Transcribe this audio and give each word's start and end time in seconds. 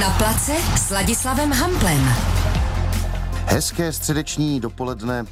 Na 0.00 0.10
place 0.10 0.52
s 0.76 0.90
Ladislavem 0.90 1.52
Hamplem. 1.52 2.08
Hezké 3.46 3.92
středeční 3.92 4.60
dopoledne, 4.60 5.24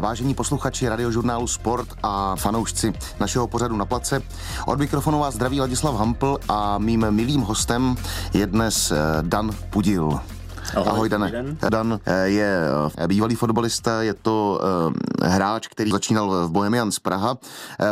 vážení 0.00 0.34
posluchači 0.34 0.88
radiožurnálu 0.88 1.46
Sport 1.46 1.88
a 2.02 2.36
fanoušci 2.36 2.92
našeho 3.20 3.46
pořadu 3.46 3.76
na 3.76 3.84
place. 3.84 4.22
Od 4.66 4.78
mikrofonu 4.78 5.18
vás 5.18 5.34
zdraví 5.34 5.60
Ladislav 5.60 5.94
Hampl 5.94 6.38
a 6.48 6.78
mým 6.78 7.06
milým 7.10 7.40
hostem 7.40 7.96
je 8.34 8.46
dnes 8.46 8.90
eh, 8.90 8.96
Dan 9.22 9.50
Pudil. 9.70 10.20
Ahoj, 10.74 10.88
Ahoj 10.90 11.08
Dane. 11.08 11.28
Dan 11.70 12.00
eh, 12.02 12.26
je 12.26 12.50
eh, 12.98 13.06
bývalý 13.06 13.34
fotbalista, 13.34 14.02
je 14.02 14.14
to 14.14 14.60
eh, 15.22 15.28
hráč, 15.28 15.68
který 15.68 15.90
začínal 15.90 16.46
v 16.46 16.50
Bohemians 16.50 16.98
Praha, 16.98 17.38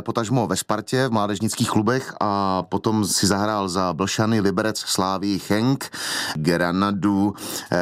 potažmo 0.00 0.46
ve 0.46 0.56
Spartě, 0.56 1.08
v 1.08 1.10
mládežnických 1.10 1.70
klubech 1.70 2.14
a 2.20 2.62
potom 2.62 3.04
si 3.04 3.26
zahrál 3.26 3.68
za 3.68 3.92
Blšany, 3.92 4.40
Liberec, 4.40 4.78
Slávy, 4.78 5.40
Henk, 5.48 5.90
Granadu, 6.36 7.34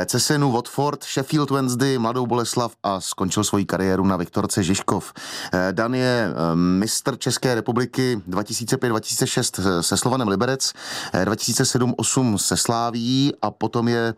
Cesenu, 0.06 0.52
Watford, 0.52 1.04
Sheffield 1.04 1.50
Wednesday, 1.50 1.98
Mladou 1.98 2.26
Boleslav 2.26 2.72
a 2.82 3.00
skončil 3.00 3.44
svoji 3.44 3.64
kariéru 3.64 4.04
na 4.04 4.16
Viktorce 4.16 4.62
Žižkov. 4.62 5.12
Dan 5.72 5.94
je 5.94 6.28
mistr 6.54 7.16
České 7.16 7.54
republiky 7.54 8.20
2005-2006 8.28 9.80
se 9.80 9.96
Slovanem 9.96 10.28
Liberec, 10.28 10.72
2007-8 11.12 12.36
se 12.36 12.56
Sláví 12.56 13.32
a 13.42 13.50
potom 13.50 13.88
je 13.88 14.14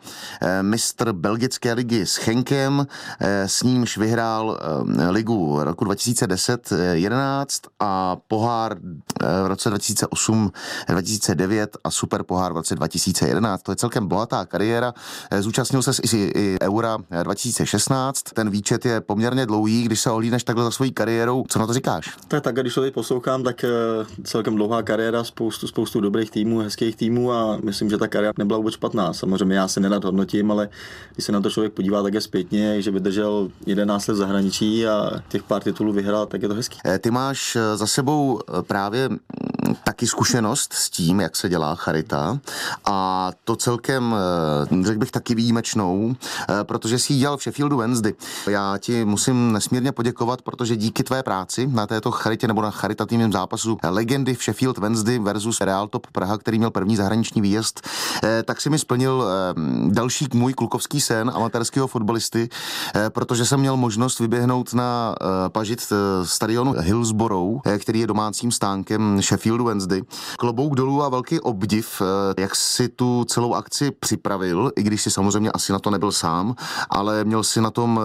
mistr 0.72 1.12
belgické 1.12 1.72
ligy 1.72 2.06
s 2.06 2.16
Chenkem, 2.16 2.86
eh, 3.20 3.48
s 3.48 3.62
nímž 3.62 3.96
vyhrál 3.98 4.56
eh, 4.56 5.10
ligu 5.10 5.64
roku 5.64 5.84
2010-11 5.84 7.46
a 7.80 8.16
pohár 8.16 8.76
eh, 8.76 9.42
v 9.45 9.46
roce 9.46 9.70
2008-2009 9.70 11.66
a 11.84 11.90
super 11.90 12.22
pohár 12.22 12.52
v 12.52 12.56
roce 12.56 12.74
2011. 12.74 13.62
To 13.62 13.72
je 13.72 13.76
celkem 13.76 14.06
bohatá 14.06 14.46
kariéra. 14.46 14.95
Zúčastnil 15.40 15.82
se 15.82 15.92
i, 16.16 16.32
i 16.34 16.56
Eura 16.62 16.98
2016. 17.23 18.23
Ten 18.23 18.51
výčet 18.51 18.84
je 18.84 19.01
poměrně 19.01 19.46
dlouhý, 19.46 19.84
když 19.84 20.01
se 20.01 20.10
ohlídneš 20.10 20.45
takhle 20.45 20.64
za 20.64 20.70
svojí 20.70 20.92
kariérou. 20.92 21.45
Co 21.48 21.59
na 21.59 21.66
to 21.66 21.73
říkáš? 21.73 22.16
Je 22.32 22.40
tak, 22.40 22.60
když 22.60 22.74
to 22.74 22.80
teď 22.80 22.95
poslouchám, 22.95 23.42
tak 23.42 23.64
celkem 24.24 24.57
dlouhá 24.57 24.82
kariéra, 24.82 25.24
spoustu, 25.24 25.66
spoustu 25.66 26.01
dobrých 26.01 26.30
týmů, 26.30 26.59
hezkých 26.59 26.96
týmů 26.96 27.32
a 27.32 27.59
myslím, 27.64 27.90
že 27.90 27.98
ta 27.98 28.09
kariéra 28.09 28.32
nebyla 28.38 28.59
vůbec 28.59 28.74
špatná. 28.74 29.12
Samozřejmě 29.12 29.57
já 29.57 29.68
se 29.68 29.80
nenadhodnotím, 29.80 30.51
ale 30.51 30.62
když 31.15 31.27
se 31.27 31.32
na 31.32 31.41
to 31.41 31.51
člověk 31.51 31.73
podívá 31.73 32.02
také 32.02 32.21
zpětně, 32.21 32.82
že 32.82 32.91
vydržel 32.91 33.49
11 33.66 34.07
let 34.07 34.15
v 34.15 34.16
zahraničí 34.16 34.87
a 34.87 35.10
těch 35.29 35.43
pár 35.43 35.63
titulů 35.63 35.93
vyhrál, 35.93 36.27
tak 36.27 36.43
je 36.43 36.49
to 36.49 36.54
hezký. 36.54 36.79
Eh, 36.85 36.99
ty 36.99 37.10
máš 37.10 37.57
eh, 37.57 37.77
za 37.77 37.87
sebou 37.87 38.41
eh, 38.41 38.63
právě 38.63 39.09
mm, 39.09 39.19
taky 39.85 40.07
zkušenost 40.07 40.73
s 40.73 40.91
tím, 40.91 41.21
jak 41.21 41.37
se 41.37 41.49
dělá 41.49 41.74
charita 41.74 42.38
a 42.85 43.30
to 43.45 43.57
celkem, 43.57 44.15
řekl 44.82 44.99
bych, 44.99 45.10
taky 45.10 45.35
výjimečnou, 45.35 46.15
protože 46.63 46.99
jsi 46.99 47.15
dělal 47.15 47.37
v 47.37 47.43
Sheffieldu 47.43 47.76
Wednesday. 47.76 48.13
Já 48.47 48.79
ti 48.79 49.04
musím 49.04 49.52
nesmírně 49.52 49.93
poděkovat, 49.93 50.43
protože 50.43 50.76
díky 50.76 51.02
tvé 51.02 51.23
práci 51.23 51.66
na 51.66 51.87
této 51.87 52.10
charitě 52.10 52.49
nebo 52.49 52.63
na 52.63 52.71
charitativním 52.71 53.32
zápasu 53.32 53.79
legendy 53.82 54.35
v 54.35 54.43
Sheffield 54.43 54.79
Wednesday 54.79 55.19
versus 55.19 55.60
Real 55.60 55.88
Top 55.88 56.07
Praha, 56.07 56.38
který 56.38 56.59
měl 56.59 56.71
první 56.71 56.97
zahraniční 56.97 57.43
výjezd, 57.43 57.88
tak 58.45 58.60
si 58.60 58.71
mi 58.71 58.79
splnil 58.79 59.24
další 59.88 60.26
můj 60.35 60.51
klukovský 60.54 61.00
sen 61.00 61.30
amatérského 61.34 61.86
fotbalisty, 61.86 62.48
eh, 62.95 63.10
protože 63.10 63.46
jsem 63.46 63.60
měl 63.60 63.76
možnost 63.76 64.20
vyběhnout 64.20 64.75
na 64.75 65.14
eh, 65.20 65.48
pažit 65.48 65.92
eh, 65.92 66.26
stadionu 66.26 66.75
Hillsborough, 66.78 67.60
který 67.78 68.00
je 68.00 68.06
domácím 68.06 68.53
stánkem 68.53 69.22
Sheffieldu 69.22 69.64
Wednesday. 69.64 70.03
Klobouk 70.38 70.75
dolů 70.75 71.03
a 71.03 71.08
velký 71.08 71.41
obdiv, 71.41 72.03
jak 72.38 72.56
si 72.56 72.88
tu 72.88 73.25
celou 73.25 73.54
akci 73.54 73.91
připravil, 73.91 74.72
i 74.76 74.82
když 74.82 75.03
si 75.03 75.10
samozřejmě 75.10 75.53
asi 75.53 75.72
na 75.72 75.78
to 75.78 75.91
nebyl 75.91 76.12
sám, 76.12 76.54
ale 76.91 77.25
měl 77.25 77.42
si 77.42 77.60
na 77.60 77.70
tom, 77.70 78.00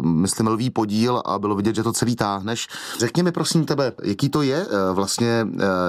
myslím, 0.00 0.46
lvý 0.46 0.70
podíl 0.70 1.22
a 1.24 1.38
bylo 1.38 1.54
vidět, 1.54 1.74
že 1.74 1.82
to 1.82 1.92
celý 1.92 2.16
táhneš. 2.16 2.68
Řekni 2.98 3.22
mi 3.22 3.32
prosím 3.32 3.64
tebe, 3.64 3.92
jaký 4.02 4.28
to 4.28 4.42
je 4.42 4.66
vlastně 4.92 5.46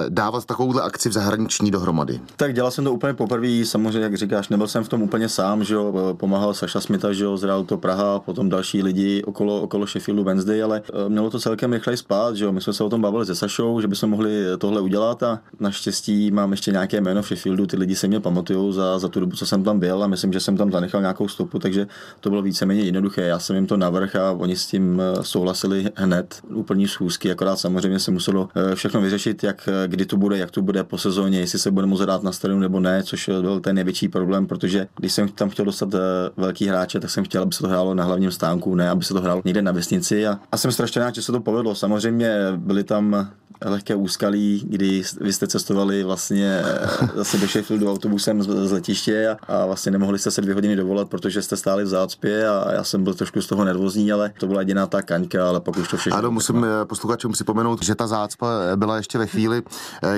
dávat 0.08 0.44
takovouhle 0.44 0.82
akci 0.82 1.08
v 1.08 1.12
zahraniční 1.12 1.70
dohromady? 1.70 2.20
Tak 2.36 2.54
dělal 2.54 2.70
jsem 2.70 2.84
to 2.84 2.92
úplně 2.92 3.14
poprvé, 3.14 3.64
samozřejmě, 3.64 4.00
jak 4.00 4.16
říkáš, 4.16 4.48
nebyl 4.48 4.68
jsem 4.68 4.84
v 4.84 4.88
tom 4.88 5.02
úplně 5.02 5.28
sám, 5.28 5.64
že 5.64 5.77
jo, 5.78 6.14
pomáhal 6.20 6.54
Saša 6.54 6.80
Smita, 6.80 7.12
že 7.12 7.24
jo, 7.24 7.36
z 7.36 7.48
to 7.66 7.76
Praha, 7.76 8.18
potom 8.18 8.48
další 8.48 8.82
lidi 8.82 9.22
okolo, 9.24 9.62
okolo 9.62 9.86
Sheffieldu 9.86 10.24
Wednesday, 10.24 10.62
ale 10.62 10.82
eh, 10.84 11.08
mělo 11.08 11.30
to 11.30 11.38
celkem 11.38 11.72
rychle 11.72 11.96
spát, 11.96 12.36
že 12.36 12.44
jo, 12.44 12.52
my 12.52 12.60
jsme 12.60 12.72
se 12.72 12.84
o 12.84 12.88
tom 12.88 13.00
bavili 13.00 13.26
se 13.26 13.34
Sašou, 13.34 13.80
že 13.80 13.88
bychom 13.88 14.10
mohli 14.10 14.44
tohle 14.58 14.80
udělat 14.80 15.22
a 15.22 15.40
naštěstí 15.60 16.30
mám 16.30 16.50
ještě 16.50 16.72
nějaké 16.72 17.00
jméno 17.00 17.22
v 17.22 17.26
Sheffieldu, 17.26 17.66
ty 17.66 17.76
lidi 17.76 17.96
se 17.96 18.08
mě 18.08 18.20
pamatují 18.20 18.72
za, 18.72 18.98
za 18.98 19.08
tu 19.08 19.20
dobu, 19.20 19.36
co 19.36 19.46
jsem 19.46 19.64
tam 19.64 19.78
byl 19.78 20.02
a 20.02 20.06
myslím, 20.06 20.32
že 20.32 20.40
jsem 20.40 20.56
tam 20.56 20.72
zanechal 20.72 21.00
nějakou 21.00 21.28
stopu, 21.28 21.58
takže 21.58 21.86
to 22.20 22.30
bylo 22.30 22.42
víceméně 22.42 22.82
jednoduché. 22.82 23.22
Já 23.22 23.38
jsem 23.38 23.56
jim 23.56 23.66
to 23.66 23.76
navrh 23.76 24.16
a 24.16 24.32
oni 24.32 24.56
s 24.56 24.66
tím 24.66 25.00
eh, 25.00 25.22
souhlasili 25.22 25.90
hned, 25.94 26.40
úplní 26.54 26.88
schůzky, 26.88 27.30
akorát 27.30 27.56
samozřejmě 27.56 27.98
se 27.98 28.10
muselo 28.10 28.48
eh, 28.54 28.74
všechno 28.74 29.00
vyřešit, 29.00 29.44
jak 29.44 29.68
kdy 29.86 30.06
to 30.06 30.16
bude, 30.16 30.38
jak 30.38 30.50
to 30.50 30.62
bude 30.62 30.84
po 30.84 30.98
sezóně, 30.98 31.40
jestli 31.40 31.58
se 31.58 31.70
bude 31.70 31.86
moct 31.86 32.00
hrát 32.00 32.22
na 32.22 32.32
stadionu 32.32 32.60
nebo 32.60 32.80
ne, 32.80 33.02
což 33.02 33.30
byl 33.40 33.60
ten 33.60 33.74
největší 33.74 34.08
problém, 34.08 34.46
protože 34.46 34.86
když 34.98 35.12
jsem 35.12 35.28
tam 35.28 35.50
chtěl 35.50 35.64
dostat 35.68 35.88
Eh, 35.98 36.30
velký 36.36 36.66
hráče, 36.66 37.00
tak 37.00 37.10
jsem 37.10 37.24
chtěl, 37.24 37.42
aby 37.42 37.52
se 37.52 37.62
to 37.62 37.68
hrálo 37.68 37.94
na 37.94 38.04
hlavním 38.04 38.30
stánku, 38.30 38.74
ne 38.74 38.90
aby 38.90 39.04
se 39.04 39.14
to 39.14 39.20
hrálo 39.20 39.42
někde 39.44 39.62
na 39.62 39.72
vesnici. 39.72 40.26
A, 40.26 40.40
a 40.52 40.56
jsem 40.56 40.72
strašně 40.72 41.00
rád, 41.00 41.14
že 41.14 41.22
se 41.22 41.32
to 41.32 41.40
povedlo. 41.40 41.74
Samozřejmě 41.74 42.32
byly 42.56 42.84
tam 42.84 43.28
lehké 43.64 43.94
úskalí, 43.94 44.62
kdy 44.68 45.02
vy 45.20 45.32
jste 45.32 45.46
cestovali 45.46 46.04
vlastně 46.04 46.62
eh, 46.64 47.08
zase 47.14 47.38
do 47.38 47.46
Sheffieldu 47.46 47.90
autobusem 47.90 48.42
z, 48.42 48.46
z 48.46 48.72
letiště 48.72 49.28
a, 49.28 49.54
a 49.54 49.66
vlastně 49.66 49.92
nemohli 49.92 50.18
jste 50.18 50.30
se 50.30 50.40
dvě 50.40 50.54
hodiny 50.54 50.76
dovolat, 50.76 51.08
protože 51.08 51.42
jste 51.42 51.56
stáli 51.56 51.84
v 51.84 51.86
zácpě 51.86 52.48
a 52.48 52.72
já 52.72 52.84
jsem 52.84 53.04
byl 53.04 53.14
trošku 53.14 53.42
z 53.42 53.46
toho 53.46 53.64
nervózní, 53.64 54.12
ale 54.12 54.32
to 54.40 54.46
byla 54.46 54.60
jediná 54.60 54.86
ta 54.86 55.02
kaňka, 55.02 55.48
ale 55.48 55.60
pak 55.60 55.76
už 55.76 55.88
to 55.88 55.96
všechno. 55.96 56.18
Ano, 56.18 56.30
musím 56.30 56.64
eh, 56.64 56.84
posluchačům 56.84 57.32
připomenout, 57.32 57.82
že 57.82 57.94
ta 57.94 58.06
zácpa 58.06 58.46
byla 58.76 58.96
ještě 58.96 59.18
ve 59.18 59.26
chvíli, 59.26 59.62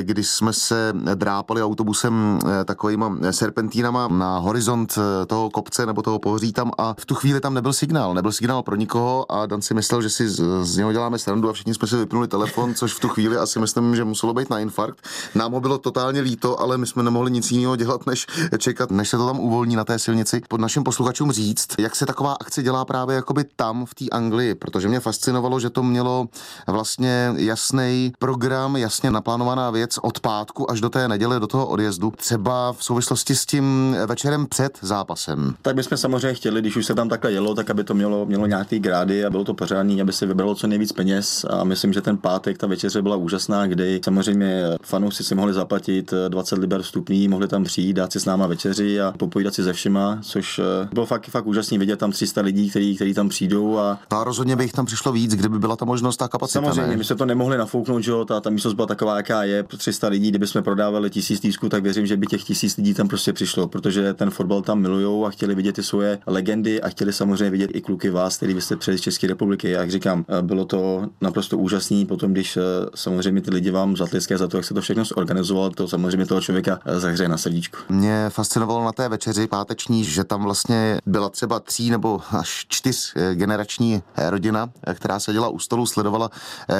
kdy 0.01 0.25
jsme 0.25 0.53
se 0.53 0.93
drápali 1.15 1.63
autobusem 1.63 2.39
takovýma 2.65 3.19
serpentínama 3.31 4.09
na 4.09 4.39
horizont 4.39 4.99
toho 5.27 5.40
kopce 5.49 5.71
kopce 5.71 5.87
nebo 5.87 6.03
toho 6.03 6.19
pohoří 6.19 6.53
tam 6.53 6.71
a 6.79 6.95
v 6.99 7.07
tu 7.07 7.15
chvíli 7.15 7.41
tam 7.41 7.55
nebyl 7.55 7.73
signál, 7.73 8.15
nebyl 8.15 8.33
signál 8.33 8.63
pro 8.63 8.77
nikoho 8.77 9.33
a 9.33 9.47
Dan 9.47 9.63
si 9.63 9.75
myslel, 9.75 10.03
že 10.03 10.11
si 10.11 10.29
z, 10.29 10.43
z 10.63 10.77
něho 10.77 10.93
děláme 10.93 11.19
srandu 11.19 11.49
a 11.49 11.53
všichni 11.53 11.75
jsme 11.75 11.89
si 11.89 11.97
vypnuli 11.97 12.29
telefon, 12.29 12.75
což 12.75 12.95
v 12.95 13.01
tu 13.01 13.09
chvíli 13.09 13.37
asi 13.37 13.59
myslím, 13.59 13.97
že 13.97 14.05
muselo 14.05 14.35
být 14.35 14.51
na 14.51 14.59
infarkt. 14.59 14.99
Nám 15.35 15.53
ho 15.53 15.61
bylo 15.61 15.79
totálně 15.79 16.21
líto, 16.21 16.61
ale 16.61 16.79
my 16.79 16.87
jsme 16.87 17.03
nemohli 17.03 17.31
nic 17.31 17.51
jiného 17.51 17.77
dělat, 17.77 18.07
než 18.07 18.27
čekat, 18.59 18.91
než 18.91 19.09
se 19.09 19.17
to 19.17 19.27
tam 19.27 19.41
uvolní 19.41 19.77
na 19.77 19.85
té 19.85 19.99
silnici. 19.99 20.43
Pod 20.49 20.61
našim 20.61 20.85
posluchačům 20.85 21.33
říct, 21.33 21.69
jak 21.79 21.97
se 21.97 22.07
taková 22.07 22.37
akce 22.41 22.63
dělá 22.63 22.85
právě 22.85 23.17
jakoby 23.17 23.45
tam 23.57 23.87
v 23.87 23.95
té 23.95 24.05
Anglii, 24.13 24.55
protože 24.55 24.89
mě 24.89 25.01
fascinovalo, 25.01 25.61
že 25.61 25.71
to 25.71 25.83
mělo 25.83 26.29
vlastně 26.67 27.33
jasný 27.37 28.13
program, 28.19 28.77
jasně 28.77 29.11
naplánovaná 29.11 29.71
věc 29.71 29.99
od 30.03 30.21
pátku 30.21 30.71
až 30.71 30.81
do 30.81 30.91
té 30.91 31.09
neděle, 31.09 31.41
do 31.41 31.47
toho 31.47 31.67
odjezdu, 31.67 32.13
třeba 32.17 32.73
v 32.73 32.85
souvislosti 32.85 33.37
s 33.37 33.47
tím 33.47 33.97
večerem 34.07 34.47
před 34.47 34.79
zápasem 34.83 35.30
tak 35.63 35.77
bychom 35.77 35.99
samozřejmě 35.99 36.35
chtěli, 36.35 36.61
když 36.61 36.77
už 36.77 36.87
se 36.87 36.95
tam 36.95 37.09
takhle 37.09 37.33
jelo, 37.33 37.55
tak 37.55 37.71
aby 37.71 37.85
to 37.85 37.95
mělo, 37.95 38.27
mělo 38.27 38.47
nějaký 38.47 38.79
grády 38.79 39.25
a 39.25 39.31
bylo 39.31 39.45
to 39.45 39.55
pořádný, 39.55 40.03
aby 40.03 40.13
se 40.13 40.27
vybralo 40.27 40.55
co 40.55 40.67
nejvíc 40.67 40.93
peněz. 40.93 41.47
A 41.51 41.65
myslím, 41.65 41.93
že 41.93 42.01
ten 42.01 42.17
pátek, 42.17 42.59
ta 42.59 42.67
večeře 42.67 43.03
byla 43.03 43.17
úžasná, 43.17 43.67
kdy 43.67 44.01
samozřejmě 44.05 44.65
fanoušci 44.83 45.25
si 45.25 45.35
mohli 45.35 45.53
zaplatit 45.53 46.15
20 46.29 46.59
liber 46.59 46.83
vstupný, 46.83 47.29
mohli 47.29 47.49
tam 47.49 47.65
přijít, 47.65 47.93
dát 47.93 48.13
si 48.13 48.21
s 48.21 48.25
náma 48.25 48.47
večeři 48.47 49.01
a 49.01 49.15
popovídat 49.17 49.55
si 49.55 49.65
se 49.65 49.73
všema, 49.73 50.19
což 50.23 50.59
eh, 50.59 50.89
bylo 50.93 51.07
fakt, 51.07 51.27
fakt 51.27 51.47
úžasný 51.47 51.79
vidět 51.79 51.99
tam 51.99 52.13
300 52.13 52.41
lidí, 52.41 52.71
kteří, 52.71 52.97
kteří 52.97 53.15
tam 53.15 53.29
přijdou. 53.29 53.79
A... 53.79 53.99
a 54.11 54.25
rozhodně 54.25 54.57
by 54.57 54.65
jich 54.65 54.73
tam 54.73 54.87
přišlo 54.87 55.13
víc, 55.13 55.35
kdyby 55.35 55.59
byla 55.59 55.77
ta 55.77 55.85
možnost, 55.85 56.17
ta 56.17 56.29
kapacita. 56.29 56.61
Samozřejmě, 56.61 56.91
ne? 56.91 56.97
my 56.97 57.05
jsme 57.05 57.17
to 57.17 57.27
nemohli 57.27 57.59
nafouknout, 57.59 58.03
že 58.03 58.11
jo, 58.11 58.25
ta, 58.25 58.41
ta 58.41 58.51
místnost 58.51 58.75
byla 58.75 58.87
taková, 58.87 59.17
jaká 59.17 59.45
je, 59.45 59.63
300 59.63 60.09
lidí, 60.09 60.31
kdyby 60.31 60.47
jsme 60.47 60.63
prodávali 60.63 61.11
tisíc 61.11 61.41
týsků, 61.41 61.69
tak 61.69 61.83
věřím, 61.83 62.07
že 62.07 62.17
by 62.17 62.27
těch 62.27 62.45
tisíc 62.45 62.77
lidí 62.77 62.95
tam 62.95 63.09
prostě 63.09 63.33
přišlo, 63.33 63.69
protože 63.69 64.15
ten 64.15 64.31
fotbal 64.31 64.63
tam 64.63 64.79
milujou 64.79 65.20
a 65.27 65.31
chtěli 65.31 65.55
vidět 65.55 65.73
ty 65.73 65.83
svoje 65.83 66.19
legendy 66.27 66.83
a 66.83 66.89
chtěli 66.89 67.13
samozřejmě 67.13 67.51
vidět 67.51 67.71
i 67.75 67.81
kluky 67.81 68.11
vás, 68.11 68.37
který 68.37 68.55
byste 68.55 68.77
přijeli 68.77 68.99
z 68.99 69.03
České 69.03 69.27
republiky. 69.27 69.71
Jak 69.71 69.91
říkám, 69.91 70.25
eh, 70.29 70.43
bylo 70.43 70.65
to 70.65 71.09
naprosto 71.21 71.59
úžasný. 71.59 72.07
Potom, 72.07 72.33
když 72.33 72.57
eh, 72.57 72.61
samozřejmě 72.95 73.41
ty 73.41 73.51
lidi 73.51 73.71
vám 73.71 73.97
zatliské 73.97 74.39
za 74.39 74.49
to, 74.49 74.57
jak 74.57 74.67
se 74.67 74.75
to 74.75 74.81
všechno 74.81 75.05
zorganizovalo, 75.05 75.71
to 75.71 75.89
samozřejmě 75.89 76.27
toho 76.27 76.41
člověka 76.41 76.79
eh, 76.85 77.01
zahřeje 77.01 77.29
na 77.29 77.37
srdíčku. 77.37 77.79
Mě 77.89 78.27
fascinovalo 78.29 78.85
na 78.85 78.93
té 78.93 79.09
večeři 79.09 79.47
páteční, 79.47 80.05
že 80.05 80.25
tam 80.25 80.43
vlastně 80.43 80.99
byla 81.07 81.29
třeba 81.29 81.61
tří 81.61 81.91
nebo 81.91 82.21
až 82.31 82.67
čtyř 82.69 83.15
generační 83.35 84.03
rodina, 84.29 84.71
která 84.95 85.21
seděla 85.21 85.49
u 85.49 85.59
stolu, 85.59 85.87
sledovala 85.87 86.31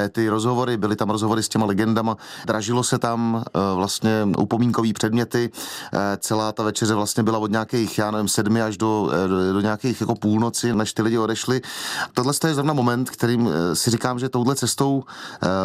ty 0.09 0.29
rozhovory, 0.29 0.77
byly 0.77 0.95
tam 0.95 1.09
rozhovory 1.09 1.43
s 1.43 1.49
těma 1.49 1.65
legendama, 1.65 2.17
dražilo 2.45 2.83
se 2.83 2.97
tam 2.97 3.43
vlastně 3.75 4.27
upomínkový 4.37 4.93
předměty, 4.93 5.49
celá 6.17 6.51
ta 6.51 6.63
večeře 6.63 6.93
vlastně 6.93 7.23
byla 7.23 7.37
od 7.39 7.51
nějakých, 7.51 7.97
já 7.97 8.11
nevím, 8.11 8.27
sedmi 8.31 8.61
až 8.61 8.77
do, 8.77 9.11
do, 9.27 9.53
do 9.53 9.61
nějakých 9.61 10.01
jako 10.01 10.15
půlnoci, 10.15 10.73
než 10.73 10.93
ty 10.93 11.01
lidi 11.01 11.17
odešli. 11.17 11.61
Tohle 12.13 12.33
je 12.47 12.53
zrovna 12.53 12.73
moment, 12.73 13.09
kterým 13.09 13.49
si 13.73 13.89
říkám, 13.89 14.19
že 14.19 14.29
touhle 14.29 14.55
cestou 14.55 15.03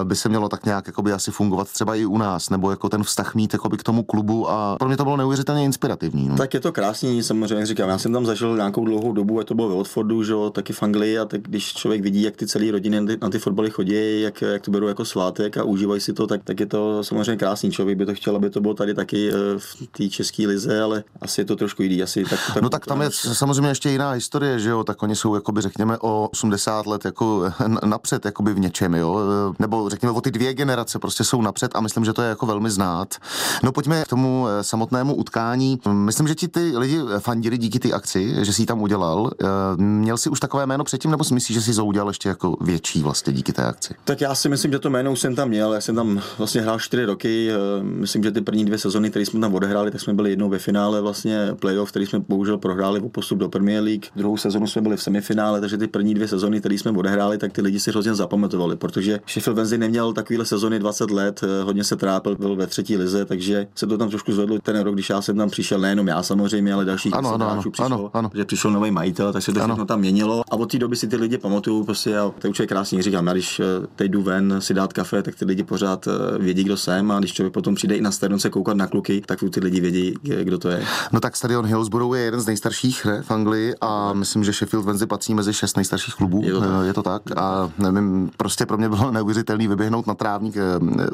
by 0.04 0.16
se 0.16 0.28
mělo 0.28 0.48
tak 0.48 0.64
nějak 0.64 0.86
jakoby 0.86 1.12
asi 1.12 1.30
fungovat 1.30 1.68
třeba 1.68 1.94
i 1.94 2.06
u 2.06 2.18
nás, 2.18 2.50
nebo 2.50 2.70
jako 2.70 2.88
ten 2.88 3.02
vztah 3.02 3.34
mít 3.34 3.52
jakoby 3.52 3.76
k 3.76 3.82
tomu 3.82 4.02
klubu 4.02 4.50
a 4.50 4.76
pro 4.78 4.88
mě 4.88 4.96
to 4.96 5.04
bylo 5.04 5.16
neuvěřitelně 5.16 5.64
inspirativní. 5.64 6.28
No. 6.28 6.36
Tak 6.36 6.54
je 6.54 6.60
to 6.60 6.72
krásný, 6.72 7.22
samozřejmě 7.22 7.66
říkám, 7.66 7.88
já 7.88 7.98
jsem 7.98 8.12
tam 8.12 8.26
zažil 8.26 8.56
nějakou 8.56 8.84
dlouhou 8.84 9.12
dobu, 9.12 9.40
a 9.40 9.44
to 9.44 9.54
bylo 9.54 9.68
ve 9.68 9.74
Watfordu, 9.76 10.22
že 10.22 10.34
taky 10.52 10.72
v 10.72 10.82
Anglii 10.82 11.18
a 11.18 11.24
tak 11.24 11.40
když 11.40 11.72
člověk 11.72 12.02
vidí, 12.02 12.22
jak 12.22 12.36
ty 12.36 12.46
celé 12.46 12.70
rodiny 12.70 13.00
na 13.00 13.06
ty, 13.06 13.18
na 13.22 13.30
ty 13.30 13.38
fotbaly 13.38 13.70
chodí, 13.70 14.20
jak, 14.20 14.42
jak 14.42 14.62
to 14.62 14.70
berou 14.70 14.86
jako 14.86 15.04
svátek 15.04 15.56
a 15.56 15.64
užívají 15.64 16.00
si 16.00 16.12
to, 16.12 16.26
tak, 16.26 16.40
tak 16.44 16.60
je 16.60 16.66
to 16.66 17.04
samozřejmě 17.04 17.36
krásný. 17.36 17.70
Člověk 17.70 17.98
by 17.98 18.06
to 18.06 18.14
chtěl, 18.14 18.36
aby 18.36 18.50
to 18.50 18.60
bylo 18.60 18.74
tady 18.74 18.94
taky 18.94 19.30
eh, 19.30 19.32
v 19.58 19.86
té 19.96 20.08
české 20.08 20.46
lize, 20.46 20.80
ale 20.80 21.04
asi 21.20 21.40
je 21.40 21.44
to 21.44 21.56
trošku 21.56 21.82
jiný. 21.82 22.02
Asi 22.02 22.24
tak, 22.24 22.40
tak, 22.56 22.62
no 22.62 22.68
tak 22.68 22.86
tam 22.86 23.02
je 23.02 23.10
samozřejmě 23.12 23.70
ještě 23.70 23.90
jiná 23.90 24.10
historie, 24.10 24.60
že 24.60 24.70
jo, 24.70 24.84
tak 24.84 25.02
oni 25.02 25.16
jsou 25.16 25.34
jakoby 25.34 25.60
řekněme 25.60 25.98
o 25.98 26.28
80 26.32 26.86
let 26.86 27.04
jako 27.04 27.52
napřed 27.84 28.24
jakoby 28.24 28.54
v 28.54 28.58
něčem, 28.58 28.94
jo, 28.94 29.20
nebo 29.58 29.88
řekněme 29.88 30.12
o 30.12 30.20
ty 30.20 30.30
dvě 30.30 30.54
generace 30.54 30.98
prostě 30.98 31.24
jsou 31.24 31.42
napřed 31.42 31.76
a 31.76 31.80
myslím, 31.80 32.04
že 32.04 32.12
to 32.12 32.22
je 32.22 32.28
jako 32.28 32.46
velmi 32.46 32.70
znát. 32.70 33.14
No 33.62 33.72
pojďme 33.72 34.04
k 34.04 34.08
tomu 34.08 34.46
eh, 34.48 34.64
samotnému 34.64 35.14
utkání. 35.14 35.80
Myslím, 35.92 36.28
že 36.28 36.34
ti 36.34 36.48
ty 36.48 36.78
lidi 36.78 37.00
fandili 37.18 37.58
díky 37.58 37.78
té 37.78 37.92
akci, 37.92 38.44
že 38.44 38.52
si 38.52 38.62
ji 38.62 38.66
tam 38.66 38.82
udělal. 38.82 39.30
Eh, 39.40 39.46
měl 39.76 40.16
jsi 40.16 40.30
už 40.30 40.40
takové 40.40 40.66
jméno 40.66 40.84
předtím, 40.84 41.10
nebo 41.10 41.24
si 41.24 41.34
myslíš, 41.34 41.54
že 41.54 41.62
jsi 41.62 41.74
to 41.74 41.84
udělal 41.84 42.08
ještě 42.08 42.28
jako 42.28 42.56
větší 42.60 43.02
vlastně 43.02 43.32
díky 43.32 43.52
té 43.52 43.64
akci? 43.64 43.94
Tak 44.04 44.20
já 44.20 44.34
si 44.34 44.48
myslím, 44.48 44.72
že 44.72 44.78
to 44.78 44.90
jméno 44.90 45.12
už 45.12 45.20
jsem 45.20 45.34
tam 45.34 45.48
měl. 45.48 45.72
Já 45.72 45.80
jsem 45.80 45.94
tam 45.94 46.20
vlastně 46.38 46.60
hrál 46.60 46.78
čtyři 46.78 47.04
roky. 47.04 47.50
Eh, 47.50 47.82
myslím, 47.82 48.22
že 48.22 48.30
ty 48.30 48.40
první 48.40 48.64
dvě 48.64 48.78
sezony, 48.78 49.10
které 49.10 49.26
jsme 49.26 49.40
tam 49.40 49.54
odehráli, 49.54 49.90
tak 49.90 50.00
jsme 50.00 50.14
byli 50.14 50.30
jednou 50.30 50.48
ve 50.48 50.58
finále 50.58 51.00
vlastně 51.00 51.48
playoff, 51.60 51.90
který 51.90 52.06
jsme 52.06 52.20
bohužel 52.46 52.58
prohráli 52.58 53.00
o 53.00 53.08
postup 53.08 53.38
do 53.38 53.48
Premier 53.48 53.82
League. 53.82 54.06
Druhou 54.16 54.36
sezonu 54.36 54.66
jsme 54.66 54.82
byli 54.82 54.96
v 54.96 55.02
semifinále, 55.02 55.60
takže 55.60 55.78
ty 55.78 55.86
první 55.86 56.14
dvě 56.14 56.28
sezony, 56.28 56.60
které 56.60 56.74
jsme 56.74 56.90
odehráli, 56.90 57.38
tak 57.38 57.52
ty 57.52 57.62
lidi 57.62 57.80
si 57.80 57.90
hrozně 57.90 58.14
zapamatovali, 58.14 58.76
protože 58.76 59.20
Sheffield 59.28 59.56
Wednesday 59.56 59.78
neměl 59.78 60.12
takovýhle 60.12 60.44
sezony 60.44 60.78
20 60.78 61.10
let, 61.10 61.40
eh, 61.42 61.62
hodně 61.62 61.84
se 61.84 61.96
trápil, 61.96 62.36
byl 62.36 62.56
ve 62.56 62.66
třetí 62.66 62.96
lize, 62.96 63.24
takže 63.24 63.66
se 63.74 63.86
to 63.86 63.98
tam 63.98 64.08
trošku 64.08 64.32
zvedlo 64.32 64.58
ten 64.62 64.80
rok, 64.80 64.94
když 64.94 65.10
já 65.10 65.22
jsem 65.22 65.36
tam 65.36 65.50
přišel, 65.50 65.80
nejenom 65.80 66.08
já 66.08 66.22
samozřejmě, 66.22 66.74
ale 66.74 66.84
další 66.84 67.12
ano, 67.12 67.34
ano, 67.34 67.50
ano, 67.50 67.60
přišlo, 67.60 67.84
ano, 67.84 68.10
ano. 68.12 68.30
že 68.34 68.44
přišel 68.44 68.70
nový 68.70 68.90
majitel, 68.90 69.32
tak 69.32 69.42
se 69.42 69.52
to 69.52 69.60
všechno 69.60 69.84
tam 69.84 70.00
měnilo 70.00 70.42
a 70.50 70.56
od 70.56 70.72
té 70.72 70.78
doby 70.78 70.96
si 70.96 71.08
ty 71.08 71.16
lidi 71.16 71.38
pamatují 71.38 71.84
prostě 71.84 72.18
a 72.18 72.32
to 72.38 72.62
je 72.62 72.66
krásně 72.66 73.02
říkám, 73.02 73.26
já 73.26 73.32
když 73.32 73.60
eh, 73.60 73.86
teď 73.96 74.10
jdu 74.10 74.22
ven 74.22 74.56
si 74.58 74.74
dát 74.74 74.92
kafe, 74.92 75.22
tak 75.22 75.34
ty 75.34 75.44
lidi 75.44 75.64
pořád 75.64 76.08
eh, 76.08 76.38
vědí, 76.38 76.64
kdo 76.64 76.76
jsem 76.76 77.10
a 77.10 77.18
když 77.18 77.32
člověk 77.32 77.52
potom 77.52 77.74
přijde 77.74 77.96
i 77.96 78.00
na 78.00 78.10
stadion 78.10 78.40
se 78.40 78.50
koukat 78.50 78.76
na 78.76 78.86
kluky, 78.86 79.22
tak 79.26 79.38
ty 79.50 79.60
lidi 79.60 79.80
vědí, 79.80 80.14
kdo 80.42 80.58
to 80.58 80.68
je. 80.68 80.84
No 81.12 81.20
tak 81.20 81.36
stadion 81.36 81.66
Hillsborough 81.66 82.16
je 82.16 82.25
jeden 82.26 82.40
z 82.40 82.46
nejstarších 82.46 83.04
ne, 83.04 83.22
v 83.22 83.30
Anglii 83.30 83.74
a 83.80 84.12
myslím, 84.12 84.44
že 84.44 84.52
Sheffield 84.52 84.84
Wednesday 84.84 85.06
patří 85.06 85.34
mezi 85.34 85.54
šest 85.54 85.76
nejstarších 85.76 86.14
klubů. 86.14 86.42
Je 86.44 86.52
to 86.52 86.60
tak, 86.60 86.86
je 86.86 86.92
to 86.92 87.02
tak. 87.02 87.22
a 87.36 87.70
nevím, 87.78 88.30
prostě 88.36 88.66
pro 88.66 88.78
mě 88.78 88.88
bylo 88.88 89.10
neuvěřitelný 89.10 89.68
vyběhnout 89.68 90.06
na 90.06 90.14
trávník 90.14 90.54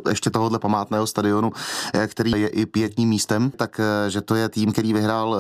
ještě 0.09 0.31
tohohle 0.31 0.59
památného 0.59 1.07
stadionu, 1.07 1.53
který 2.07 2.31
je 2.31 2.49
i 2.49 2.67
pětním 2.67 3.09
místem, 3.09 3.53
tak 3.57 3.81
že 4.09 4.21
to 4.21 4.35
je 4.35 4.49
tým, 4.49 4.73
který 4.73 4.93
vyhrál 4.93 5.37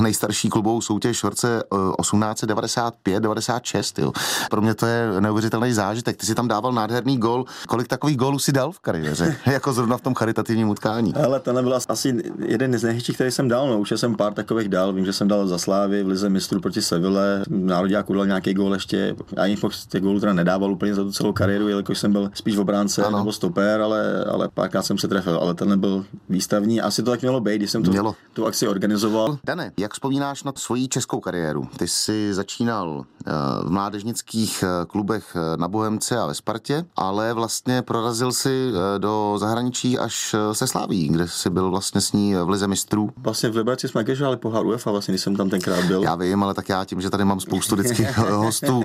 nejstarší 0.00 0.48
klubovou 0.48 0.80
soutěž 0.80 1.24
v 1.24 1.28
roce 1.28 1.62
1895-96. 1.70 4.02
Jo. 4.02 4.12
Pro 4.50 4.60
mě 4.60 4.74
to 4.74 4.86
je 4.86 5.20
neuvěřitelný 5.20 5.72
zážitek. 5.72 6.16
Ty 6.16 6.26
si 6.26 6.34
tam 6.34 6.48
dával 6.48 6.72
nádherný 6.72 7.18
gol. 7.18 7.44
Kolik 7.68 7.88
takových 7.88 8.16
gólů 8.16 8.38
si 8.38 8.52
dal 8.52 8.72
v 8.72 8.80
kariéře? 8.80 9.36
jako 9.46 9.72
zrovna 9.72 9.96
v 9.96 10.00
tom 10.00 10.14
charitativním 10.14 10.68
utkání. 10.68 11.14
Ale 11.14 11.40
to 11.40 11.52
nebyl 11.52 11.78
asi 11.88 12.22
jeden 12.46 12.78
z 12.78 12.82
nejhezčích, 12.82 13.14
který 13.14 13.30
jsem 13.30 13.48
dal. 13.48 13.68
No, 13.68 13.78
už 13.78 13.92
jsem 13.96 14.14
pár 14.14 14.32
takových 14.32 14.68
dal. 14.68 14.92
Vím, 14.92 15.04
že 15.08 15.12
jsem 15.12 15.28
dal 15.28 15.46
za 15.46 15.58
Slávy 15.58 16.02
v 16.02 16.06
Lize 16.06 16.28
mistrů 16.28 16.60
proti 16.60 16.82
Seville. 16.82 17.42
Národňáku 17.48 18.14
dal 18.14 18.26
nějaký 18.26 18.54
gól 18.54 18.74
ještě. 18.74 19.16
Já 19.36 19.42
ani 19.42 19.56
těch 19.88 20.02
gólů 20.02 20.20
teda 20.20 20.32
nedával 20.32 20.72
úplně 20.72 20.94
za 20.94 21.04
tu 21.04 21.12
celou 21.12 21.32
kariéru, 21.32 21.68
jelikož 21.68 21.98
jsem 21.98 22.12
byl 22.12 22.30
spíš 22.34 22.56
v 22.56 22.60
obránce 22.60 23.04
ano. 23.04 23.18
nebo 23.18 23.32
stoper, 23.32 23.80
ale, 23.80 24.24
ale 24.24 24.48
párkrát 24.48 24.82
jsem 24.82 24.98
se 24.98 25.08
trefil. 25.08 25.38
Ale 25.38 25.54
ten 25.54 25.80
byl 25.80 26.04
výstavní. 26.28 26.80
Asi 26.80 27.02
to 27.02 27.10
tak 27.10 27.20
mělo 27.20 27.40
být, 27.40 27.56
když 27.56 27.70
jsem 27.70 27.82
to, 27.82 27.90
mělo. 27.90 28.14
Tu 28.38 28.46
akci 28.46 28.68
organizoval. 28.68 29.38
Dane, 29.44 29.72
jak 29.76 29.92
vzpomínáš 29.92 30.42
na 30.42 30.52
svoji 30.56 30.88
českou 30.88 31.20
kariéru? 31.20 31.68
Ty 31.76 31.88
jsi 31.88 32.34
začínal 32.34 33.04
eh, 33.26 33.32
v 33.64 33.70
mládežnických 33.70 34.62
eh, 34.62 34.86
klubech 34.86 35.36
eh, 35.36 35.56
na 35.56 35.68
Bohemce 35.68 36.18
a 36.18 36.26
ve 36.26 36.34
Spartě, 36.34 36.84
ale 36.96 37.32
vlastně 37.32 37.82
prorazil 37.82 38.32
si 38.32 38.70
do 38.98 39.34
zahraničí 39.38 39.98
až 39.98 40.34
se 40.52 40.66
Sláví, 40.66 41.08
kde 41.08 41.28
jsi 41.28 41.50
byl 41.50 41.70
vlastně 41.70 42.00
s 42.00 42.12
ní 42.12 42.34
v 42.34 42.48
Lize 42.48 42.66
mistrů. 42.66 43.10
Vlastně 43.16 43.48
v 43.48 43.56
Liberci 43.56 43.88
jsme 43.88 44.04
hráli 44.18 44.36
pohár 44.36 44.66
UEFA, 44.66 44.90
vlastně, 44.90 45.12
když 45.12 45.22
jsem 45.22 45.36
tam 45.36 45.50
tenkrát 45.50 45.84
byl. 45.84 46.02
Já 46.02 46.14
vím, 46.14 46.42
ale 46.42 46.54
tak 46.54 46.68
já 46.68 46.84
tím, 46.84 47.00
že 47.00 47.10
tady 47.10 47.24
mám 47.24 47.40
spoustu 47.40 47.76
vždyckých 47.76 48.18
hostů 48.18 48.84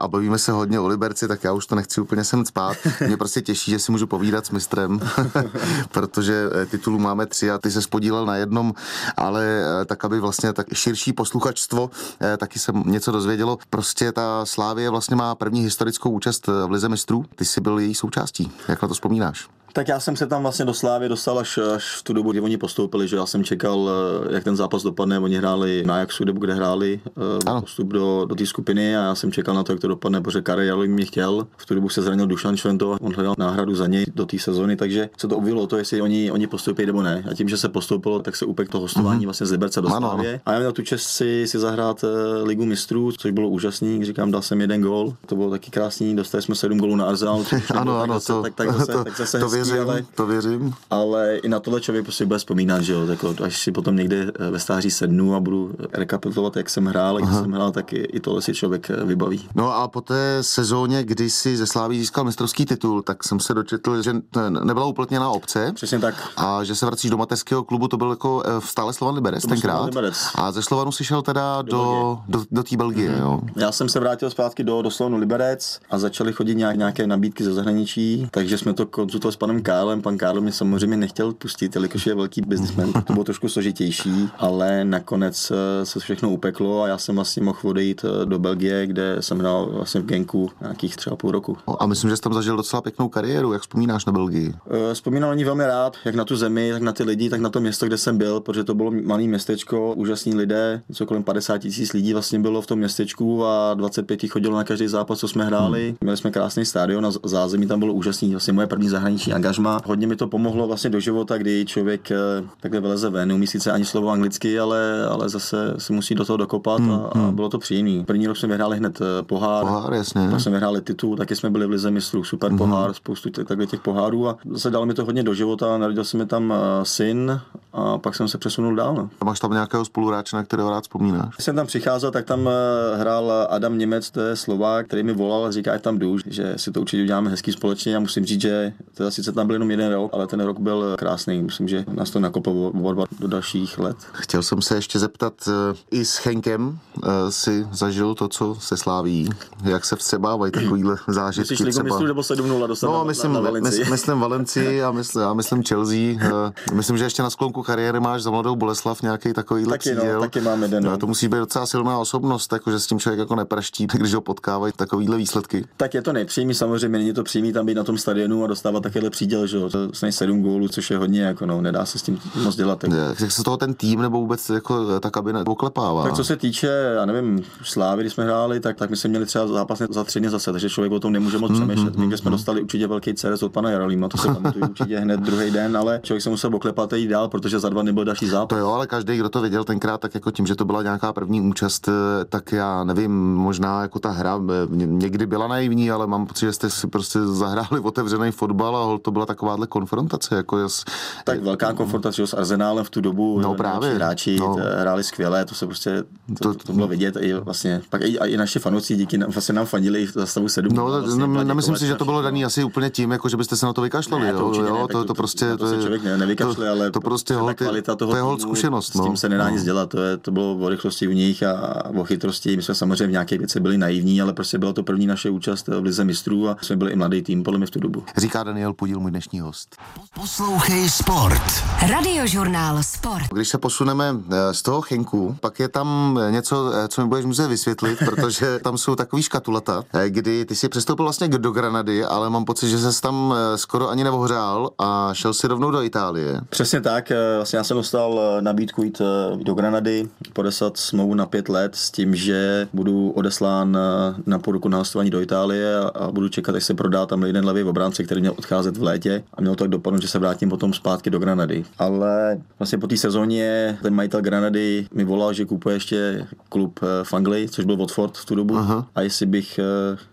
a 0.00 0.08
bavíme 0.08 0.38
se 0.38 0.52
hodně 0.52 0.80
o 0.80 0.86
Liberci, 0.86 1.28
tak 1.28 1.44
já 1.44 1.52
už 1.52 1.66
to 1.66 1.74
nechci 1.74 2.00
úplně 2.00 2.24
sem 2.24 2.46
spát. 2.46 2.76
Mě 3.06 3.16
prostě 3.16 3.42
těší, 3.42 3.70
že 3.70 3.78
si 3.78 3.92
můžu 3.92 4.06
povídat 4.06 4.46
s 4.46 4.50
mistrem, 4.50 5.00
protože 5.92 6.50
titulů 6.70 6.98
máme 6.98 7.26
tři 7.26 7.50
a 7.50 7.58
ty 7.58 7.70
se 7.70 7.82
spodílel 7.82 8.26
na 8.26 8.36
jednom, 8.36 8.74
ale 9.16 9.64
tak, 9.86 10.04
aby 10.04 10.20
vlastně 10.20 10.52
tak 10.52 10.66
širší 10.72 11.12
posluchačstvo 11.12 11.90
taky 12.38 12.58
se 12.58 12.72
něco 12.84 13.12
dozvědělo. 13.12 13.58
Prostě 13.70 14.12
ta 14.12 14.46
Slávie 14.46 14.90
vlastně 14.90 15.16
má 15.16 15.34
první 15.34 15.60
historickou 15.60 16.10
účast 16.10 16.46
v 16.46 16.70
Lize 16.70 16.88
mistrů. 16.88 17.24
Ty 17.34 17.44
jsi 17.44 17.60
byl 17.60 17.78
její 17.78 17.94
součástí. 17.94 18.52
Jak 18.68 18.82
na 18.82 18.88
to 18.88 18.94
vzpomínáš? 18.94 19.48
Tak 19.72 19.88
já 19.88 20.00
jsem 20.00 20.16
se 20.16 20.26
tam 20.26 20.42
vlastně 20.42 20.64
do 20.64 20.74
Slávy 20.74 21.08
dostal 21.08 21.38
až, 21.38 21.58
až 21.58 21.96
v 21.96 22.02
tu 22.02 22.12
dobu, 22.12 22.30
kdy 22.30 22.40
oni 22.40 22.56
postoupili, 22.56 23.08
že 23.08 23.16
já 23.16 23.26
jsem 23.26 23.44
čekal, 23.44 23.90
eh, 23.90 24.34
jak 24.34 24.44
ten 24.44 24.56
zápas 24.56 24.82
dopadne. 24.82 25.18
Oni 25.18 25.36
hráli 25.36 25.82
na 25.86 25.94
Ajaxu, 25.94 26.24
kde 26.24 26.54
hráli 26.54 27.00
uh, 27.44 27.60
postup 27.60 27.88
do, 27.88 28.24
do 28.28 28.34
té 28.34 28.46
skupiny 28.46 28.96
a 28.96 29.00
já 29.00 29.14
jsem 29.14 29.32
čekal 29.32 29.54
na 29.54 29.62
to, 29.62 29.72
jak 29.72 29.80
to 29.80 29.88
dopadne, 29.88 30.20
protože 30.20 30.42
Karel 30.42 30.86
mě 30.86 31.04
chtěl. 31.04 31.46
V 31.56 31.66
tu 31.66 31.74
dobu 31.74 31.88
se 31.88 32.02
zranil 32.02 32.26
Dušan 32.26 32.56
Švento, 32.56 32.96
on 33.00 33.14
hledal 33.14 33.34
náhradu 33.38 33.74
za 33.74 33.86
něj 33.86 34.04
do 34.14 34.26
té 34.26 34.38
sezóny, 34.38 34.76
takže 34.76 35.08
se 35.16 35.28
to 35.28 35.36
uvělo 35.36 35.66
to, 35.66 35.76
jestli 35.76 36.02
oni, 36.02 36.30
oni 36.30 36.46
postoupí 36.46 36.86
nebo 36.86 37.02
ne. 37.02 37.24
A 37.30 37.34
tím, 37.34 37.48
že 37.48 37.56
se 37.56 37.68
postoupilo, 37.68 38.18
tak 38.18 38.36
se 38.36 38.44
upek 38.44 38.68
to 38.68 38.80
hostování 38.80 39.20
mm-hmm. 39.20 39.24
vlastně 39.24 39.46
z 39.46 39.50
Liberce 39.50 39.80
do 39.80 39.88
Slávě. 39.88 40.40
A 40.46 40.52
já 40.52 40.58
měl 40.58 40.72
tu 40.72 40.82
čest 40.82 41.02
si, 41.02 41.46
si 41.46 41.58
zahrát 41.58 42.04
uh, 42.04 42.10
ligu 42.46 42.64
mistrů, 42.64 43.12
což 43.12 43.30
bylo 43.30 43.48
úžasný. 43.48 44.04
Říkám, 44.04 44.30
dal 44.30 44.42
jsem 44.42 44.60
jeden 44.60 44.82
gól, 44.82 45.14
to 45.26 45.36
bylo 45.36 45.50
taky 45.50 45.70
krásný. 45.70 46.16
Dostali 46.16 46.42
jsme 46.42 46.54
sedm 46.54 46.78
gólů 46.78 46.96
na 46.96 47.04
Arsenal. 47.04 47.44
ano, 47.74 48.00
ano, 48.00 48.20
to, 48.20 48.42
tak, 48.42 48.54
tak, 48.54 48.72
zase, 48.72 48.92
tak 49.04 49.16
zase 49.16 49.38
to 49.38 49.48
věřím, 49.64 49.90
ale, 49.90 50.04
to 50.14 50.26
věřím. 50.26 50.74
Ale 50.90 51.36
i 51.36 51.48
na 51.48 51.60
tohle 51.60 51.80
člověk 51.80 52.04
prostě 52.04 52.26
bude 52.26 52.38
vzpomínat, 52.38 52.82
že 52.82 52.92
jo, 52.92 53.06
tak 53.06 53.40
až 53.40 53.62
si 53.62 53.72
potom 53.72 53.96
někde 53.96 54.32
eh, 54.34 54.50
ve 54.50 54.58
stáří 54.58 54.90
sednu 54.90 55.34
a 55.34 55.40
budu 55.40 55.74
rekapitulovat, 55.92 56.56
jak 56.56 56.70
jsem 56.70 56.86
hrál, 56.86 57.20
jak 57.20 57.32
jsem 57.32 57.52
hrál, 57.52 57.72
tak 57.72 57.92
i, 57.92 57.96
i 57.96 58.20
tohle 58.20 58.42
si 58.42 58.54
člověk 58.54 58.90
eh, 58.90 59.04
vybaví. 59.04 59.48
No 59.54 59.74
a 59.74 59.88
po 59.88 60.00
té 60.00 60.38
sezóně, 60.40 61.04
kdy 61.04 61.30
si 61.30 61.56
ze 61.56 61.66
Sláví 61.66 61.98
získal 61.98 62.24
mistrovský 62.24 62.66
titul, 62.66 63.02
tak 63.02 63.24
jsem 63.24 63.40
se 63.40 63.54
dočetl, 63.54 64.02
že 64.02 64.12
nebyla 64.48 64.86
uplatněná 64.86 65.30
obce. 65.30 65.72
Přesně 65.74 65.98
tak. 65.98 66.14
A 66.36 66.64
že 66.64 66.74
se 66.74 66.86
vracíš 66.86 67.10
do 67.10 67.16
mateřského 67.16 67.64
klubu, 67.64 67.88
to 67.88 67.96
byl 67.96 68.10
jako 68.10 68.42
eh, 68.46 68.60
stále 68.60 68.92
Slovan 68.92 69.14
Liberec 69.14 69.46
tenkrát. 69.46 69.84
Liberec. 69.84 70.28
A 70.34 70.52
ze 70.52 70.62
Slovanu 70.62 70.92
si 70.92 71.04
šel 71.04 71.22
teda 71.22 71.62
do, 71.62 71.70
do, 71.70 72.18
do, 72.28 72.44
do 72.50 72.62
té 72.62 72.76
Belgie, 72.76 73.10
mm-hmm. 73.10 73.20
jo. 73.20 73.40
Já 73.56 73.72
jsem 73.72 73.88
se 73.88 74.00
vrátil 74.00 74.30
zpátky 74.30 74.64
do, 74.64 74.82
do 74.82 74.90
Slovanu 74.90 75.16
Liberec 75.16 75.80
a 75.90 75.98
začaly 75.98 76.32
chodit 76.32 76.54
nějak, 76.54 76.76
nějaké 76.76 77.06
nabídky 77.06 77.44
ze 77.44 77.54
zahraničí, 77.54 78.28
takže 78.30 78.58
jsme 78.58 78.74
to 78.74 78.86
konzultovali 78.86 79.32
s 79.32 79.36
panem 79.36 79.49
Kálem. 79.58 80.02
Pan 80.02 80.18
Kál 80.18 80.40
mě 80.40 80.52
samozřejmě 80.52 80.96
nechtěl 80.96 81.32
pustit, 81.32 81.74
jelikož 81.74 82.06
je 82.06 82.14
velký 82.14 82.40
businessman, 82.40 82.92
to 82.92 83.12
bylo 83.12 83.24
trošku 83.24 83.48
složitější, 83.48 84.28
ale 84.38 84.84
nakonec 84.84 85.50
eh, 85.50 85.86
se 85.86 86.00
všechno 86.00 86.30
upeklo 86.30 86.82
a 86.82 86.88
já 86.88 86.98
jsem 86.98 87.14
vlastně 87.14 87.42
mohl 87.42 87.58
odejít 87.64 88.04
eh, 88.04 88.26
do 88.26 88.38
Belgie, 88.38 88.86
kde 88.86 89.16
jsem 89.20 89.38
hrál 89.38 89.66
vlastně 89.72 90.00
v 90.00 90.04
Genku 90.04 90.50
nějakých 90.60 90.96
třeba 90.96 91.16
půl 91.16 91.30
roku. 91.30 91.56
A 91.78 91.86
myslím, 91.86 92.10
že 92.10 92.16
jsi 92.16 92.22
tam 92.22 92.34
zažil 92.34 92.56
docela 92.56 92.82
pěknou 92.82 93.08
kariéru. 93.08 93.52
Jak 93.52 93.62
vzpomínáš 93.62 94.04
na 94.04 94.12
Belgii? 94.12 94.54
Eh, 94.70 94.94
vzpomínal 94.94 95.36
ní 95.36 95.44
velmi 95.44 95.64
rád, 95.64 95.96
jak 96.04 96.14
na 96.14 96.24
tu 96.24 96.36
zemi, 96.36 96.70
tak 96.72 96.82
na 96.82 96.92
ty 96.92 97.02
lidi, 97.02 97.30
tak 97.30 97.40
na 97.40 97.48
to 97.48 97.60
město, 97.60 97.86
kde 97.86 97.98
jsem 97.98 98.18
byl, 98.18 98.40
protože 98.40 98.64
to 98.64 98.74
bylo 98.74 98.90
malé 98.90 99.22
městečko, 99.22 99.94
úžasní 99.94 100.34
lidé, 100.34 100.82
co 100.92 101.06
kolem 101.06 101.22
50 101.22 101.58
tisíc 101.58 101.92
lidí 101.92 102.12
vlastně 102.12 102.38
bylo 102.38 102.62
v 102.62 102.66
tom 102.66 102.78
městečku 102.78 103.46
a 103.46 103.74
25 103.74 104.30
chodilo 104.30 104.56
na 104.56 104.64
každý 104.64 104.88
zápas, 104.88 105.18
co 105.18 105.28
jsme 105.28 105.44
hráli. 105.44 105.88
Hmm. 105.88 105.96
Měli 106.00 106.16
jsme 106.16 106.30
krásný 106.30 106.64
stadion 106.64 107.06
a 107.06 107.10
zázemí 107.24 107.66
tam 107.66 107.78
bylo 107.78 107.94
úžasný, 107.94 108.30
vlastně 108.30 108.52
moje 108.52 108.66
první 108.66 108.88
zahraniční 108.88 109.32
angažma. 109.40 109.80
Hodně 109.86 110.06
mi 110.06 110.16
to 110.16 110.26
pomohlo 110.26 110.66
vlastně 110.66 110.90
do 110.90 111.00
života, 111.00 111.38
kdy 111.38 111.64
člověk 111.64 112.10
eh, 112.10 112.16
takhle 112.60 112.80
vyleze 112.80 113.10
ven, 113.10 113.28
neumí 113.28 113.46
sice 113.46 113.72
ani 113.72 113.84
slovo 113.84 114.08
anglicky, 114.08 114.60
ale, 114.60 115.06
ale 115.10 115.28
zase 115.28 115.74
se 115.78 115.92
musí 115.92 116.14
do 116.14 116.24
toho 116.24 116.36
dokopat 116.36 116.80
hmm, 116.80 116.90
a, 116.90 116.96
a 116.96 117.18
hmm. 117.18 117.34
bylo 117.34 117.48
to 117.48 117.58
příjemný. 117.58 118.04
První 118.04 118.26
rok 118.26 118.36
jsme 118.36 118.48
vyhráli 118.48 118.76
hned 118.76 119.00
eh, 119.00 119.22
pohár, 119.22 119.64
pohár 119.64 119.92
jasně. 119.92 120.28
pak 120.30 120.40
jsme 120.40 120.52
vyhráli 120.52 120.80
titul, 120.80 121.16
taky 121.16 121.36
jsme 121.36 121.50
byli 121.50 121.66
v 121.66 121.70
lize 121.70 121.90
mistrů, 121.90 122.24
super 122.24 122.48
hmm. 122.48 122.58
pohár, 122.58 122.94
spoustu 122.94 123.30
takhle 123.30 123.66
těch 123.66 123.80
pohárů 123.80 124.28
a 124.28 124.36
zase 124.50 124.70
dalo 124.70 124.86
mi 124.86 124.94
to 124.94 125.04
hodně 125.04 125.22
do 125.22 125.34
života, 125.34 125.78
narodil 125.78 126.04
se 126.04 126.16
mi 126.16 126.26
tam 126.26 126.52
eh, 126.52 126.84
syn 126.84 127.40
a 127.72 127.98
pak 127.98 128.14
jsem 128.14 128.28
se 128.28 128.38
přesunul 128.38 128.74
dál. 128.76 128.94
No. 128.94 129.10
A 129.20 129.24
máš 129.24 129.40
tam 129.40 129.52
nějakého 129.52 129.84
spoluhráče, 129.84 130.36
na 130.36 130.44
kterého 130.44 130.70
rád 130.70 130.80
vzpomínáš? 130.80 131.34
Když 131.36 131.44
jsem 131.44 131.56
tam 131.56 131.66
přicházel, 131.66 132.10
tak 132.10 132.24
tam 132.24 132.48
eh, 132.48 132.96
hrál 132.96 133.46
Adam 133.50 133.78
Němec, 133.78 134.10
to 134.10 134.20
je 134.20 134.36
Slovák, 134.36 134.86
který 134.86 135.02
mi 135.02 135.12
volal 135.12 135.44
a 135.44 135.50
říká, 135.50 135.72
ať 135.72 135.82
tam 135.82 135.98
jdu, 135.98 136.16
že 136.26 136.54
si 136.56 136.72
to 136.72 136.80
určitě 136.80 137.02
uděláme 137.02 137.30
hezký 137.30 137.52
společně. 137.52 137.92
Já 137.92 138.00
musím 138.00 138.24
říct, 138.24 138.40
že 138.40 138.72
teda 138.94 139.10
sice 139.10 139.32
tam 139.32 139.46
byl 139.46 139.54
jenom 139.54 139.70
jeden 139.70 139.92
rok, 139.92 140.10
ale 140.14 140.26
ten 140.26 140.40
rok 140.40 140.58
byl 140.58 140.94
krásný. 140.98 141.42
Myslím, 141.42 141.68
že 141.68 141.84
nás 141.88 142.10
to 142.10 142.20
nakoplo 142.20 142.72
do 143.20 143.28
dalších 143.28 143.78
let. 143.78 143.96
Chtěl 144.12 144.42
jsem 144.42 144.62
se 144.62 144.74
ještě 144.74 144.98
zeptat, 144.98 145.34
eh, 145.48 145.76
i 145.90 146.04
s 146.04 146.26
Henkem 146.26 146.78
eh, 147.04 147.08
si 147.28 147.66
zažil 147.72 148.14
to, 148.14 148.28
co 148.28 148.54
se 148.60 148.76
sláví. 148.76 149.30
Jak 149.64 149.84
se 149.84 149.96
vstřebávají 149.96 150.52
takovýhle 150.52 150.96
zážitky? 151.08 151.52
Myslíš 151.52 151.60
Ligu 151.60 151.82
mistrů 151.82 152.06
nebo 152.06 152.22
7 152.22 152.66
dostat 152.66 152.86
No, 152.86 152.98
na, 152.98 153.04
myslím, 153.04 153.32
na, 153.32 153.40
na 153.40 153.50
myslím, 153.50 153.90
myslím 153.90 154.20
Valencii 154.20 154.82
a 154.82 154.92
myslím, 154.92 155.22
a 155.22 155.34
myslím 155.34 155.62
Chelsea. 155.62 155.96
Eh, 156.20 156.74
Myslím, 156.74 156.98
že 156.98 157.04
ještě 157.04 157.22
na 157.22 157.30
sklonku 157.30 157.59
kariéry 157.62 158.00
máš 158.00 158.22
za 158.22 158.30
mladou 158.30 158.56
Boleslav 158.56 159.02
nějaký 159.02 159.32
takovýhle 159.32 159.78
Taky, 159.78 159.94
no, 159.94 159.96
příděl. 159.96 160.20
taky 160.20 160.40
mám 160.40 160.62
jeden, 160.62 160.84
no. 160.84 160.98
To 160.98 161.06
musí 161.06 161.28
být 161.28 161.38
docela 161.38 161.66
silná 161.66 161.98
osobnost, 161.98 162.52
jako, 162.52 162.70
že 162.70 162.80
s 162.80 162.86
tím 162.86 162.98
člověk 162.98 163.18
jako 163.18 163.34
nepraští, 163.36 163.86
když 163.94 164.14
ho 164.14 164.20
potkávají 164.20 164.72
takovýhle 164.76 165.16
výsledky. 165.16 165.64
Tak 165.76 165.94
je 165.94 166.02
to 166.02 166.12
nepřímý, 166.12 166.54
samozřejmě 166.54 166.98
není 166.98 167.12
to 167.12 167.22
přímý 167.22 167.52
tam 167.52 167.66
být 167.66 167.74
na 167.74 167.84
tom 167.84 167.98
stadionu 167.98 168.44
a 168.44 168.46
dostávat 168.46 168.82
takovýhle 168.82 169.10
příděl, 169.10 169.46
že 169.46 169.56
jo. 169.56 169.70
To 169.70 170.06
je 170.06 170.12
sedm 170.12 170.42
gólů, 170.42 170.68
což 170.68 170.90
je 170.90 170.98
hodně, 170.98 171.22
jako 171.22 171.46
no, 171.46 171.60
nedá 171.60 171.84
se 171.86 171.98
s 171.98 172.02
tím 172.02 172.18
moc 172.42 172.56
dělat. 172.56 172.84
Jako. 172.84 172.96
Jak 173.20 173.32
se 173.32 173.42
toho 173.42 173.56
ten 173.56 173.74
tým 173.74 174.02
nebo 174.02 174.20
vůbec 174.20 174.50
jako 174.50 175.00
ta 175.00 175.10
kabina 175.10 175.44
oklepává? 175.46 176.02
Tak 176.02 176.12
co 176.12 176.24
se 176.24 176.36
týče, 176.36 176.92
já 176.94 177.06
nevím, 177.06 177.42
Slávy, 177.62 178.02
když 178.02 178.12
jsme 178.12 178.24
hráli, 178.24 178.60
tak, 178.60 178.76
tak 178.76 178.90
my 178.90 178.96
jsme 178.96 179.10
měli 179.10 179.26
třeba 179.26 179.46
zápas 179.46 179.82
za 179.90 180.04
tři 180.04 180.20
dny 180.20 180.30
zase, 180.30 180.52
takže 180.52 180.70
člověk 180.70 180.92
o 180.92 181.00
tom 181.00 181.12
nemůže 181.12 181.38
moc 181.38 181.52
přemýšlet. 181.52 181.98
Někde 181.98 182.16
jsme 182.16 182.30
dostali 182.30 182.62
určitě 182.62 182.86
velký 182.86 183.14
ceres 183.14 183.42
od 183.42 183.52
pana 183.52 183.70
Jarolíma, 183.70 184.08
to 184.08 184.16
se 184.16 184.28
pamatuju 184.34 184.64
určitě 184.64 184.98
hned 184.98 185.20
druhý 185.20 185.50
den, 185.50 185.76
ale 185.76 186.00
člověk 186.02 186.22
se 186.22 186.30
musel 186.30 186.56
oklepat 186.56 186.92
a 186.92 186.96
jít 186.96 187.08
dál, 187.08 187.28
protože 187.28 187.49
za 187.58 187.68
dva 187.68 187.82
dny 187.82 187.92
byl 187.92 188.04
další 188.04 188.28
zápas. 188.28 188.48
To 188.48 188.56
jo, 188.56 188.68
ale 188.72 188.86
každý, 188.86 189.16
kdo 189.16 189.28
to 189.28 189.40
viděl 189.40 189.64
tenkrát, 189.64 190.00
tak 190.00 190.14
jako 190.14 190.30
tím, 190.30 190.46
že 190.46 190.54
to 190.54 190.64
byla 190.64 190.82
nějaká 190.82 191.12
první 191.12 191.40
účast, 191.40 191.88
eh, 191.88 192.24
tak 192.24 192.52
já 192.52 192.84
nevím, 192.84 193.34
možná 193.34 193.82
jako 193.82 193.98
ta 193.98 194.10
hra 194.10 194.40
eh, 194.50 194.66
ně- 194.76 194.86
někdy 194.86 195.26
byla 195.26 195.48
naivní, 195.48 195.90
ale 195.90 196.06
mám 196.06 196.26
pocit, 196.26 196.46
že 196.46 196.52
jste 196.52 196.70
si 196.70 196.86
prostě 196.86 197.18
zahráli 197.26 197.80
otevřený 197.82 198.30
fotbal 198.30 198.76
a 198.76 198.98
to 199.02 199.10
byla 199.10 199.26
takováhle 199.26 199.66
konfrontace. 199.66 200.34
Jako 200.34 200.58
jas, 200.58 200.84
Tak 201.24 201.42
velká 201.42 201.72
konfrontace 201.72 202.26
s 202.26 202.34
Arzenálem 202.34 202.84
v 202.84 202.90
tu 202.90 203.00
dobu. 203.00 203.40
No 203.40 203.52
eh, 203.54 203.56
právě, 203.56 203.94
Hráči 203.94 204.36
no. 204.40 204.46
no. 204.48 204.64
hráli 204.80 205.04
skvěle, 205.04 205.44
to 205.44 205.54
se 205.54 205.66
prostě, 205.66 206.04
to, 206.38 206.48
To- 206.48 206.54
to, 206.54 206.64
to 206.64 206.72
bylo 206.72 206.88
vidět. 206.88 207.16
I 207.20 207.32
vlastně, 207.34 207.82
pak 207.90 208.02
i, 208.04 208.18
a 208.18 208.26
i 208.26 208.36
naši 208.36 208.58
fanoušci 208.58 208.96
díky 208.96 209.18
nám, 209.18 209.30
vlastně 209.30 209.54
nám 209.54 209.66
fandili 209.66 210.02
i 210.02 210.06
v 210.06 210.12
zastavu 210.14 210.48
7. 210.48 210.72
No, 210.76 210.84
vlastně 210.86 211.20
no, 211.20 211.28
Vladě 211.28 211.48
nemyslím 211.48 211.76
si, 211.76 211.86
že 211.86 211.94
to 211.94 212.04
bylo 212.04 212.18
a 212.18 212.22
daný 212.22 212.44
asi 212.44 212.64
úplně 212.64 212.90
tím, 212.90 213.10
jako 213.10 213.28
že 213.28 213.36
byste 213.36 213.56
se 213.56 213.66
na 213.66 213.72
to 213.72 213.82
vykašlali. 213.82 214.24
Ne, 214.24 214.32
to 214.32 214.38
jo, 214.38 214.46
určitě 214.48 214.66
jo, 214.68 214.74
ne, 214.74 214.80
to, 214.80 214.86
to, 214.88 214.98
to- 214.98 215.04
to, 215.04 215.14
prostě, 215.14 215.56
to 215.56 215.68
se 215.68 215.74
je- 215.74 215.80
člověk 215.80 216.02
ne- 216.02 216.16
nevykašle, 216.18 216.54
to, 216.66 216.70
ale 216.72 216.90
to 216.90 217.00
prostě 217.00 217.34
ta 217.40 217.44
hold, 217.44 217.56
kvalita 217.56 217.96
toho 217.96 218.12
to 218.12 218.18
týmu, 218.18 218.38
zkušenost. 218.38 218.88
S 218.88 218.92
tím 218.92 219.04
no. 219.04 219.16
se 219.16 219.28
nedá 219.28 219.44
no. 219.44 219.50
nic 219.50 219.64
dělat, 219.64 219.88
to, 219.88 220.02
je, 220.02 220.16
to 220.16 220.30
bylo 220.30 220.56
o 220.56 220.68
rychlosti 220.68 221.08
u 221.08 221.10
nich 221.10 221.42
a 221.42 221.84
o 221.84 222.04
chytrosti. 222.04 222.56
My 222.56 222.62
jsme 222.62 222.74
samozřejmě 222.74 223.06
v 223.06 223.10
nějaké 223.10 223.38
věci 223.38 223.60
byli 223.60 223.78
naivní, 223.78 224.22
ale 224.22 224.32
prostě 224.32 224.58
byla 224.58 224.72
to 224.72 224.82
první 224.82 225.06
naše 225.06 225.30
účast 225.30 225.68
v 225.68 225.82
Lize 225.82 226.04
mistrů 226.04 226.48
a 226.48 226.56
jsme 226.62 226.76
byli 226.76 226.92
i 226.92 226.96
mladý 226.96 227.22
tým, 227.22 227.42
podle 227.42 227.58
mě 227.58 227.66
v 227.66 227.70
tu 227.70 227.80
dobu. 227.80 228.04
Říká 228.16 228.42
Daniel 228.42 228.72
Podíl, 228.72 229.00
můj 229.00 229.10
dnešní 229.10 229.40
host. 229.40 229.76
Poslouchej 230.14 230.90
Sport. 230.90 231.42
Radiožurnál 231.88 232.82
Sport. 232.82 233.24
Když 233.32 233.48
se 233.48 233.58
posuneme 233.58 234.16
eh, 234.30 234.54
z 234.54 234.62
toho 234.62 234.80
Chenku, 234.80 235.36
pak 235.40 235.60
je 235.60 235.68
tam 235.68 236.18
eh, 236.22 236.32
něco, 236.32 236.72
eh, 236.74 236.88
co 236.88 237.02
mi 237.02 237.08
budeš 237.08 237.24
muset 237.24 237.48
vysvětlit, 237.48 237.98
protože 238.04 238.58
tam 238.58 238.78
jsou 238.78 238.94
takový 238.94 239.22
škatulata, 239.22 239.84
eh, 239.92 240.10
kdy 240.10 240.44
ty 240.44 240.54
si 240.54 240.68
přestoupil 240.68 241.04
vlastně 241.04 241.28
do 241.28 241.50
Granady, 241.50 242.04
ale 242.04 242.30
mám 242.30 242.44
pocit, 242.44 242.68
že 242.68 242.78
ses 242.78 243.00
tam 243.00 243.34
eh, 243.36 243.58
skoro 243.58 243.90
ani 243.90 244.04
neohřál 244.04 244.70
a 244.78 245.10
šel 245.12 245.34
si 245.34 245.46
rovnou 245.48 245.70
do 245.70 245.82
Itálie. 245.82 246.40
Přesně 246.48 246.80
tak, 246.80 247.10
eh, 247.10 247.16
vlastně 247.36 247.56
já 247.56 247.64
jsem 247.64 247.76
dostal 247.76 248.20
eh, 248.20 248.42
nabídku 248.42 248.82
jít 248.82 249.00
eh, 249.00 249.44
do 249.44 249.54
Granady, 249.54 250.08
podesat 250.32 250.76
smlouvu 250.76 251.14
na 251.14 251.26
pět 251.26 251.48
let 251.48 251.76
s 251.76 251.90
tím, 251.90 252.14
že 252.14 252.68
budu 252.72 253.10
odeslán 253.10 253.76
eh, 253.76 254.14
na 254.26 254.38
půl 254.38 254.52
roku 254.52 254.68
na 254.68 254.78
hostování 254.78 255.10
do 255.10 255.20
Itálie 255.20 255.76
a, 255.78 256.12
budu 256.12 256.28
čekat, 256.28 256.54
až 256.54 256.64
se 256.64 256.74
prodá 256.74 257.06
tam 257.06 257.22
jeden 257.22 257.44
levý 257.44 257.62
obránce, 257.62 258.04
který 258.04 258.20
měl 258.20 258.34
odcházet 258.38 258.76
v 258.76 258.82
létě 258.82 259.24
a 259.34 259.40
mělo 259.40 259.56
to 259.56 259.64
tak 259.64 259.70
dopadnout, 259.70 260.02
že 260.02 260.08
se 260.08 260.18
vrátím 260.18 260.48
potom 260.48 260.72
zpátky 260.72 261.10
do 261.10 261.18
Granady. 261.18 261.64
Ale 261.78 262.38
vlastně 262.58 262.78
po 262.78 262.86
té 262.86 262.96
sezóně 262.96 263.78
ten 263.82 263.94
majitel 263.94 264.22
Granady 264.22 264.86
mi 264.94 265.04
volal, 265.04 265.32
že 265.32 265.44
kupuje 265.44 265.76
ještě 265.76 266.26
klub 266.48 266.80
v 267.02 267.14
Anglii, 267.14 267.48
což 267.48 267.64
byl 267.64 267.76
Watford 267.76 268.18
v 268.18 268.24
tu 268.24 268.34
dobu 268.34 268.56
Aha. 268.56 268.86
a 268.94 269.00
jestli 269.00 269.26
bych 269.26 269.60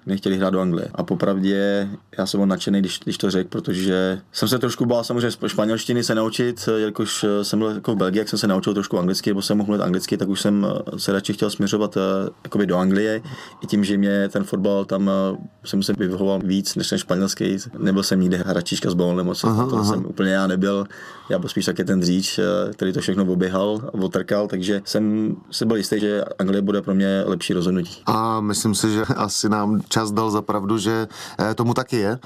nechtěli 0.06 0.38
hrát 0.38 0.50
do 0.50 0.60
Anglie. 0.60 0.90
A 0.96 1.04
popravdě 1.04 1.90
já 2.18 2.26
jsem 2.26 2.40
byl 2.40 2.48
nadšený, 2.48 2.80
když, 2.80 3.00
když 3.04 3.18
to 3.18 3.32
řekl, 3.32 3.50
protože 3.50 4.22
jsem 4.32 4.48
se 4.48 4.60
trošku 4.60 4.86
bál 4.86 5.04
samozřejmě 5.04 5.48
španělštiny 5.48 6.04
se 6.04 6.16
naučit, 6.16 6.70
jelikož 6.78 7.07
eh, 7.24 7.44
jsem 7.44 7.60
byl 7.60 7.70
jako 7.70 7.94
v 7.94 7.98
Belgii, 7.98 8.20
jak 8.20 8.30
jsem 8.30 8.40
se 8.40 8.48
naučil 8.48 8.74
trošku 8.74 9.00
anglicky, 9.00 9.30
nebo 9.30 9.42
jsem 9.42 9.58
mohl 9.58 9.68
mluvit 9.68 9.84
anglicky, 9.84 10.18
tak 10.18 10.30
už 10.30 10.42
jsem 10.42 10.68
eh, 10.70 11.00
se 11.00 11.12
radši 11.12 11.34
chtěl 11.34 11.50
směřovat 11.50 11.98
eh, 11.98 12.30
jakoby 12.44 12.66
do 12.66 12.78
Anglie. 12.78 13.22
I 13.62 13.68
tím, 13.68 13.84
že 13.84 13.98
mě 13.98 14.30
ten 14.30 14.44
fotbal 14.44 14.86
tam 14.86 15.12
jsem 15.66 15.84
se 15.84 15.94
vyhoval 15.94 16.40
víc 16.44 16.76
než 16.76 16.90
ten 16.90 17.00
španělský. 17.00 17.58
Nebyl 17.78 18.04
jsem 18.04 18.20
nikde 18.20 18.38
hračička 18.38 18.90
s 18.90 18.94
balónem, 18.94 19.26
moc 19.26 19.44
Aha, 19.44 19.68
to 19.70 19.76
aha. 19.76 19.84
jsem 19.84 20.06
úplně 20.06 20.32
já 20.32 20.48
nebyl. 20.48 20.86
Já 21.30 21.40
byl 21.40 21.50
spíš 21.50 21.66
taky 21.66 21.84
ten 21.84 22.00
dříč, 22.00 22.40
který 22.74 22.94
to 22.94 23.00
všechno 23.02 23.26
oběhal, 23.26 23.82
otrkal, 23.92 24.48
takže 24.48 24.82
jsem 24.86 25.36
si 25.52 25.66
byl 25.66 25.78
jistý, 25.78 26.00
že 26.00 26.24
Anglie 26.40 26.62
bude 26.62 26.82
pro 26.82 26.96
mě 26.96 27.24
lepší 27.26 27.54
rozhodnutí. 27.54 28.02
A 28.06 28.42
myslím 28.42 28.76
si, 28.76 28.94
že 28.94 29.02
asi 29.16 29.50
nám 29.50 29.82
čas 29.90 30.12
dal 30.12 30.32
za 30.32 30.42
pravdu, 30.42 30.78
že 30.78 31.08
tomu 31.56 31.74
taky 31.74 31.98
je. 31.98 32.20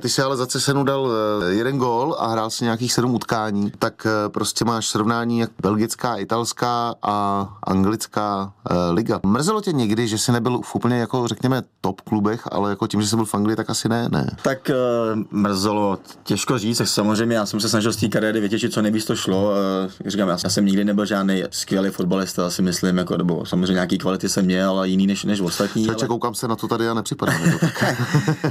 Ty 0.00 0.08
si 0.08 0.22
ale 0.22 0.36
za 0.36 0.46
Cesenu 0.46 0.84
dal 0.84 1.10
jeden 1.48 1.78
gól 1.78 2.16
a 2.18 2.26
hrál 2.26 2.50
si 2.50 2.64
nějakých 2.64 2.92
sedm 2.92 3.14
utkání, 3.14 3.72
tak 3.78 4.06
prostě 4.28 4.64
máš 4.64 4.86
srovnání 4.86 5.38
jak 5.38 5.50
belgická, 5.62 6.16
italská 6.16 6.94
a 7.02 7.48
anglická 7.62 8.52
eh, 8.70 8.74
liga. 8.92 9.20
Mrzelo 9.26 9.60
tě 9.60 9.72
někdy, 9.72 10.08
že 10.08 10.18
jsi 10.18 10.32
nebyl 10.32 10.60
v 10.64 10.74
úplně 10.74 10.98
jako 10.98 11.28
řekněme 11.28 11.62
top 11.80 12.00
klubech, 12.00 12.42
ale 12.52 12.70
jako 12.70 12.86
tím, 12.86 13.02
že 13.02 13.08
jsi 13.08 13.16
byl 13.16 13.24
v 13.24 13.34
Anglii, 13.34 13.56
tak 13.56 13.70
asi 13.70 13.88
ne, 13.88 14.08
ne. 14.12 14.30
Tak 14.42 14.70
uh, 15.14 15.22
mrzelo, 15.30 15.98
těžko 16.22 16.58
říct, 16.58 16.78
tak 16.78 16.88
samozřejmě 16.88 17.36
já 17.36 17.46
jsem 17.46 17.60
se 17.60 17.68
snažil 17.68 17.92
z 17.92 17.96
té 17.96 18.08
kariéry 18.08 18.40
vytěžit, 18.40 18.72
co 18.72 18.82
nejvíc 18.82 19.04
to 19.04 19.16
šlo. 19.16 19.50
Uh, 19.50 20.08
říkám, 20.10 20.28
já, 20.28 20.38
já 20.44 20.50
jsem 20.50 20.66
nikdy 20.66 20.84
nebyl 20.84 21.06
žádný 21.06 21.42
skvělý 21.50 21.90
fotbalista, 21.90 22.50
si 22.50 22.62
myslím, 22.62 22.98
jako, 22.98 23.16
nebo 23.16 23.46
samozřejmě 23.46 23.72
nějaký 23.72 23.98
kvality 23.98 24.28
jsem 24.28 24.44
měl, 24.44 24.70
ale 24.70 24.88
jiný 24.88 25.06
než, 25.06 25.24
než 25.24 25.40
ostatní. 25.40 25.88
Ale 25.88 26.06
koukám 26.06 26.34
se 26.34 26.48
na 26.48 26.56
to 26.56 26.68
tady 26.68 26.88
a 26.88 26.94
nepřipadá 26.94 27.38
mi 27.38 27.52
to 27.52 27.58
tak. 27.58 28.02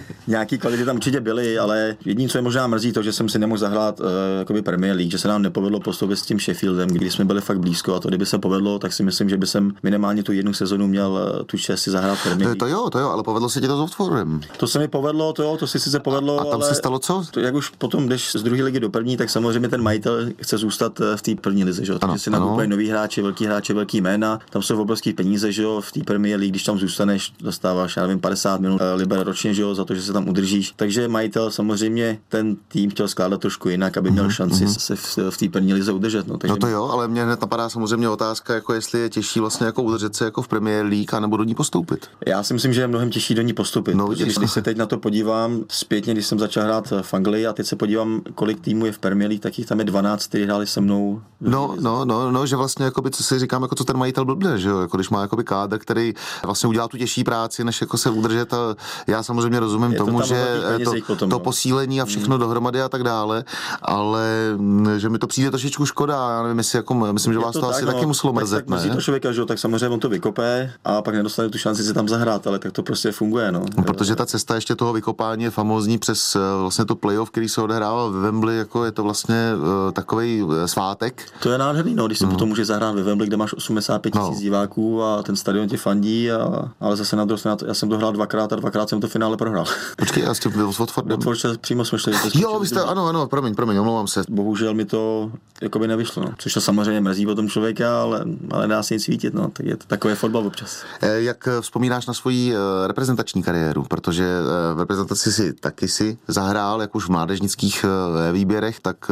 nějaký 0.28 0.58
kvality 0.58 0.86
tam 0.86 0.96
určitě 0.96 1.20
byly, 1.20 1.60
ale 1.60 1.96
jediné, 2.06 2.30
co 2.30 2.38
je 2.38 2.42
možná 2.42 2.68
mrzí, 2.68 2.92
to, 2.92 3.04
že 3.04 3.14
jsem 3.14 3.30
si 3.30 3.40
nemohl 3.40 3.58
zahrát 3.58 4.00
uh, 4.00 4.62
Premier 4.62 4.96
League, 4.96 5.12
že 5.12 5.18
se 5.18 5.28
nám 5.28 5.42
nepovedlo 5.50 5.80
postoupit 5.80 6.16
s 6.16 6.22
tím 6.22 6.40
Sheffieldem, 6.40 6.90
když 6.90 7.14
jsme 7.14 7.26
byli 7.26 7.42
fakt 7.42 7.60
blízko 7.60 7.96
a 7.96 8.00
to, 8.00 8.08
kdyby 8.08 8.26
se 8.26 8.38
povedlo, 8.38 8.80
tak 8.80 8.94
si 8.94 9.04
myslím, 9.04 9.30
že 9.30 9.38
by 9.38 9.48
jsem 9.48 9.72
minimálně 9.84 10.24
tu 10.24 10.32
jednu 10.32 10.54
sezonu 10.54 10.88
měl 10.88 11.12
uh, 11.12 11.46
tu 11.46 11.58
čest 11.58 11.82
si 11.82 11.92
zahrát 11.92 12.20
Premier 12.24 12.50
To, 12.50 12.56
to 12.56 12.68
jo, 12.68 12.90
to 12.90 13.00
jo, 13.00 13.10
ale 13.10 13.24
povedlo 13.24 13.50
se 13.50 13.62
ti 13.62 13.68
to 13.68 13.78
s 13.78 13.80
Watfordem. 13.80 14.42
To 14.58 14.68
se 14.68 14.80
mi 14.80 14.88
povedlo, 14.88 15.34
to 15.34 15.44
jo, 15.44 15.58
to 15.58 15.68
si 15.68 15.80
sice 15.80 16.00
povedlo, 16.00 16.40
A 16.40 16.44
tam 16.44 16.54
ale 16.54 16.70
se 16.70 16.76
stalo 16.76 17.00
co? 17.00 17.24
To, 17.32 17.40
jak 17.40 17.56
už 17.56 17.70
potom 17.70 18.10
jdeš 18.10 18.32
z 18.32 18.44
druhé 18.44 18.64
ligy 18.64 18.80
do 18.80 18.90
první, 18.90 19.18
tak 19.18 19.30
samozřejmě 19.30 19.70
ten 19.70 19.82
majitel 19.82 20.30
chce 20.42 20.58
zůstat 20.58 21.02
eh, 21.02 21.18
v 21.18 21.22
té 21.22 21.36
první 21.36 21.64
lize, 21.64 21.86
že 21.86 21.92
jo? 21.92 22.00
Takže 22.00 22.20
si 22.20 22.30
nakupuje 22.30 22.68
nový 22.68 22.90
hráči, 22.90 23.22
velký 23.22 23.46
hráči, 23.46 23.74
velký 23.74 24.02
jména, 24.02 24.40
tam 24.50 24.62
jsou 24.62 24.82
obrovský 24.82 25.14
peníze, 25.14 25.52
že 25.52 25.64
jo? 25.64 25.82
V 25.82 25.92
té 25.92 26.04
Premier 26.04 26.40
League, 26.40 26.52
když 26.52 26.64
tam 26.64 26.80
zůstaneš, 26.80 27.34
dostáváš, 27.40 27.98
já 27.98 28.04
nevím, 28.04 28.20
50 28.20 28.62
minut 28.62 28.82
eh, 28.82 28.94
liber 28.94 29.20
ročně, 29.24 29.54
že 29.54 29.62
jo, 29.62 29.76
za 29.76 29.86
to, 29.86 29.96
že 29.96 30.02
se 30.02 30.14
tam 30.14 30.30
udržíš. 30.30 30.74
Takže 30.76 31.08
majitel 31.08 31.52
samozřejmě 31.52 32.20
ten 32.30 32.56
tým 32.68 32.90
chtěl 32.90 33.08
skládat 33.08 33.42
trošku 33.42 33.70
jinak, 33.70 33.98
aby 33.98 34.12
měl 34.12 34.30
šanci 34.30 34.68
se 34.68 34.96
v, 34.96 35.18
v 35.30 35.38
té 35.40 35.50
první 35.50 35.74
lize 35.74 35.92
udržet. 35.92 36.28
No, 36.28 36.38
takže 36.38 36.52
No 36.52 36.58
to 36.58 36.68
jo, 36.68 36.90
ale 36.92 37.08
mě 37.08 37.24
hned 37.24 37.42
napadá 37.42 37.70
samozřejmě 37.70 38.10
otázka, 38.10 38.54
jako 38.54 38.74
jestli 38.74 39.00
je 39.00 39.10
těžší 39.10 39.40
vlastně 39.40 39.66
jako 39.66 39.84
udržet 39.84 40.16
se 40.16 40.26
jako 40.26 40.42
v 40.42 40.48
Premier 40.48 40.86
League 40.86 41.14
a 41.14 41.20
nebo 41.20 41.38
do 41.38 41.44
ní 41.44 41.56
postoupit. 41.56 42.08
Já 42.26 42.44
si 42.44 42.54
myslím, 42.54 42.74
že 42.74 42.82
je 42.82 42.88
mnohem 42.88 43.10
těžší 43.10 43.36
do 43.36 43.42
ní 43.42 43.54
postupit. 43.54 43.96
No, 43.96 44.08
vidíš, 44.08 44.26
když, 44.26 44.38
když 44.38 44.52
se 44.52 44.62
teď 44.62 44.78
na 44.78 44.86
to 44.86 44.98
podívám 44.98 45.64
zpětně, 45.70 46.14
když 46.14 46.26
jsem 46.26 46.40
začal 46.40 46.64
hrát 46.64 46.94
v 47.02 47.14
Anglii 47.14 47.48
a 47.48 47.54
teď 47.54 47.66
se 47.66 47.76
podívám, 47.76 48.22
kolik 48.36 48.62
týmů 48.62 48.86
je 48.86 48.92
v 48.92 49.00
Premier 49.00 49.30
League, 49.30 49.42
tak 49.42 49.58
jich 49.58 49.68
tam 49.68 49.80
je 49.80 49.86
12, 49.86 50.28
kteří 50.28 50.44
hráli 50.44 50.68
se 50.68 50.82
mnou. 50.82 51.22
No, 51.42 51.76
no, 51.80 52.06
no, 52.06 52.32
no, 52.32 52.46
že 52.46 52.56
vlastně, 52.56 52.86
jakoby, 52.86 53.12
co 53.12 53.24
si 53.24 53.40
říkám, 53.40 53.62
jako 53.62 53.76
co 53.76 53.84
ten 53.84 53.98
majitel 53.98 54.26
blbne, 54.26 54.60
že 54.60 54.70
jo, 54.70 54.80
jako 54.80 54.98
když 54.98 55.10
má 55.10 55.22
jakoby 55.22 55.44
kádr, 55.44 55.78
který 55.78 56.14
vlastně 56.46 56.70
udělá 56.70 56.88
tu 56.88 56.98
těžší 56.98 57.24
práci, 57.24 57.64
než 57.64 57.82
jako 57.82 57.98
se 57.98 58.10
udržet 58.10 58.54
a 58.54 58.76
já 59.08 59.24
samozřejmě 59.24 59.60
rozumím 59.60 59.92
Je 59.92 59.98
to 59.98 60.06
tomu, 60.06 60.18
tam 60.20 60.26
o 60.26 60.28
že 60.28 60.46
to, 60.86 60.92
potom, 61.08 61.30
to 61.30 61.36
no. 61.36 61.40
posílení 61.40 62.02
a 62.02 62.06
všechno 62.06 62.38
dohromady 62.38 62.82
a 62.82 62.90
tak 62.90 63.04
dále, 63.04 63.44
ale 63.82 64.30
mm, 64.58 65.00
že 65.00 65.10
mi 65.10 65.19
to 65.20 65.28
přijde 65.28 65.50
trošičku 65.50 65.86
škoda, 65.86 66.14
já 66.38 66.44
nevím, 66.44 66.58
jestli 66.58 66.78
jako, 66.78 66.94
myslím, 66.94 67.34
že 67.34 67.40
vás 67.40 67.54
to, 67.54 67.62
tak, 67.62 67.70
asi 67.70 67.86
no, 67.86 67.94
taky 67.94 68.06
muselo 68.06 68.34
tak- 68.34 68.44
mrzet, 68.44 68.58
tak 68.66 68.68
mrzí 68.68 68.90
ne? 68.90 68.96
to 68.96 69.02
člověka, 69.02 69.32
že 69.32 69.40
jo, 69.40 69.46
tak 69.46 69.60
samozřejmě 69.60 69.88
on 69.90 70.00
to 70.00 70.10
vykope 70.10 70.72
a 70.86 71.02
pak 71.02 71.16
nedostane 71.16 71.50
tu 71.50 71.58
šanci 71.58 71.84
si 71.84 71.94
tam 71.94 72.08
zahrát, 72.10 72.48
ale 72.48 72.60
tak 72.60 72.72
to 72.72 72.84
prostě 72.84 73.12
funguje, 73.12 73.52
no. 73.52 73.62
No, 73.78 73.84
protože 73.84 74.16
ta 74.16 74.26
cesta 74.26 74.56
ještě 74.56 74.76
toho 74.76 74.94
vykopání 74.94 75.44
je 75.44 75.50
famózní 75.50 75.98
přes 75.98 76.36
eh, 76.36 76.40
vlastně 76.62 76.86
to 76.86 76.96
playoff, 76.96 77.30
který 77.30 77.50
se 77.50 77.62
odehrával 77.62 78.12
ve 78.12 78.20
Wembley, 78.20 78.58
jako 78.58 78.86
je 78.86 78.92
to 78.92 79.04
vlastně 79.04 79.52
uh, 79.58 79.92
takový 79.92 80.44
svátek. 80.66 81.24
To 81.44 81.52
je 81.52 81.58
nádherný, 81.58 81.96
no, 81.96 82.08
když 82.08 82.20
si 82.20 82.26
potom 82.26 82.50
může 82.50 82.66
zahrát 82.66 82.96
ve 82.96 83.04
Wembley, 83.04 83.28
kde 83.28 83.38
máš 83.38 83.54
85 83.54 84.12
tisíc 84.14 84.30
No. 84.30 84.36
diváků 84.42 85.04
a 85.04 85.24
ten 85.24 85.36
stadion 85.36 85.68
tě 85.68 85.78
fandí, 85.78 86.32
a, 86.32 86.72
ale 86.80 86.96
zase 86.96 87.16
na 87.16 87.26
druhou 87.26 87.38
stranu, 87.38 87.58
já 87.68 87.74
jsem 87.74 87.90
to 87.90 87.98
hrál 87.98 88.12
dvakrát 88.12 88.54
a 88.54 88.56
dvakrát 88.56 88.90
jsem 88.90 89.02
to 89.02 89.08
finále 89.08 89.38
prohrál. 89.38 89.66
Počkej, 89.98 90.24
já 90.24 90.34
s 90.34 90.40
tím 90.40 90.52
byl 90.52 90.74
s 90.74 90.80
Watfordem. 90.80 91.20
Watford 91.20 91.62
přímo 91.62 91.86
jsme 91.86 92.00
šli. 92.00 92.14
Jo, 92.36 92.60
vy 92.60 92.68
jste, 92.68 92.82
ano, 92.84 93.08
ano, 93.08 93.28
promiň, 93.28 93.56
promiň, 93.56 93.78
omlouvám 93.78 94.08
se. 94.08 94.24
Bohužel 94.30 94.74
mi 94.74 94.86
to 94.86 95.09
to 95.10 95.32
jako 95.62 95.80
by 95.80 95.88
nevyšlo, 95.88 96.24
no. 96.24 96.32
což 96.38 96.54
to 96.54 96.62
samozřejmě 96.62 97.02
mrzí 97.02 97.28
o 97.28 97.36
tom 97.36 97.50
člověka, 97.50 98.02
ale, 98.02 98.26
ale 98.52 98.68
dá 98.68 98.84
se 98.84 98.94
nic 98.94 99.04
svítit, 99.04 99.34
no. 99.34 99.50
tak 99.54 99.66
je 99.66 99.78
to 99.78 99.86
takový 99.88 100.16
fotbal 100.16 100.48
občas. 100.48 100.84
Eh, 101.02 101.22
jak 101.22 101.48
vzpomínáš 101.62 102.06
na 102.06 102.14
svoji 102.14 102.54
eh, 102.54 102.88
reprezentační 102.88 103.44
kariéru, 103.44 103.84
protože 103.84 104.26
eh, 104.26 104.74
v 104.74 104.80
reprezentaci 104.80 105.32
si 105.32 105.54
taky 105.54 105.88
si 105.88 106.18
zahrál, 106.28 106.82
jak 106.82 106.96
už 106.96 107.06
v 107.06 107.10
mládežnických 107.10 107.86
výběrech, 108.34 108.80
tak 108.80 109.12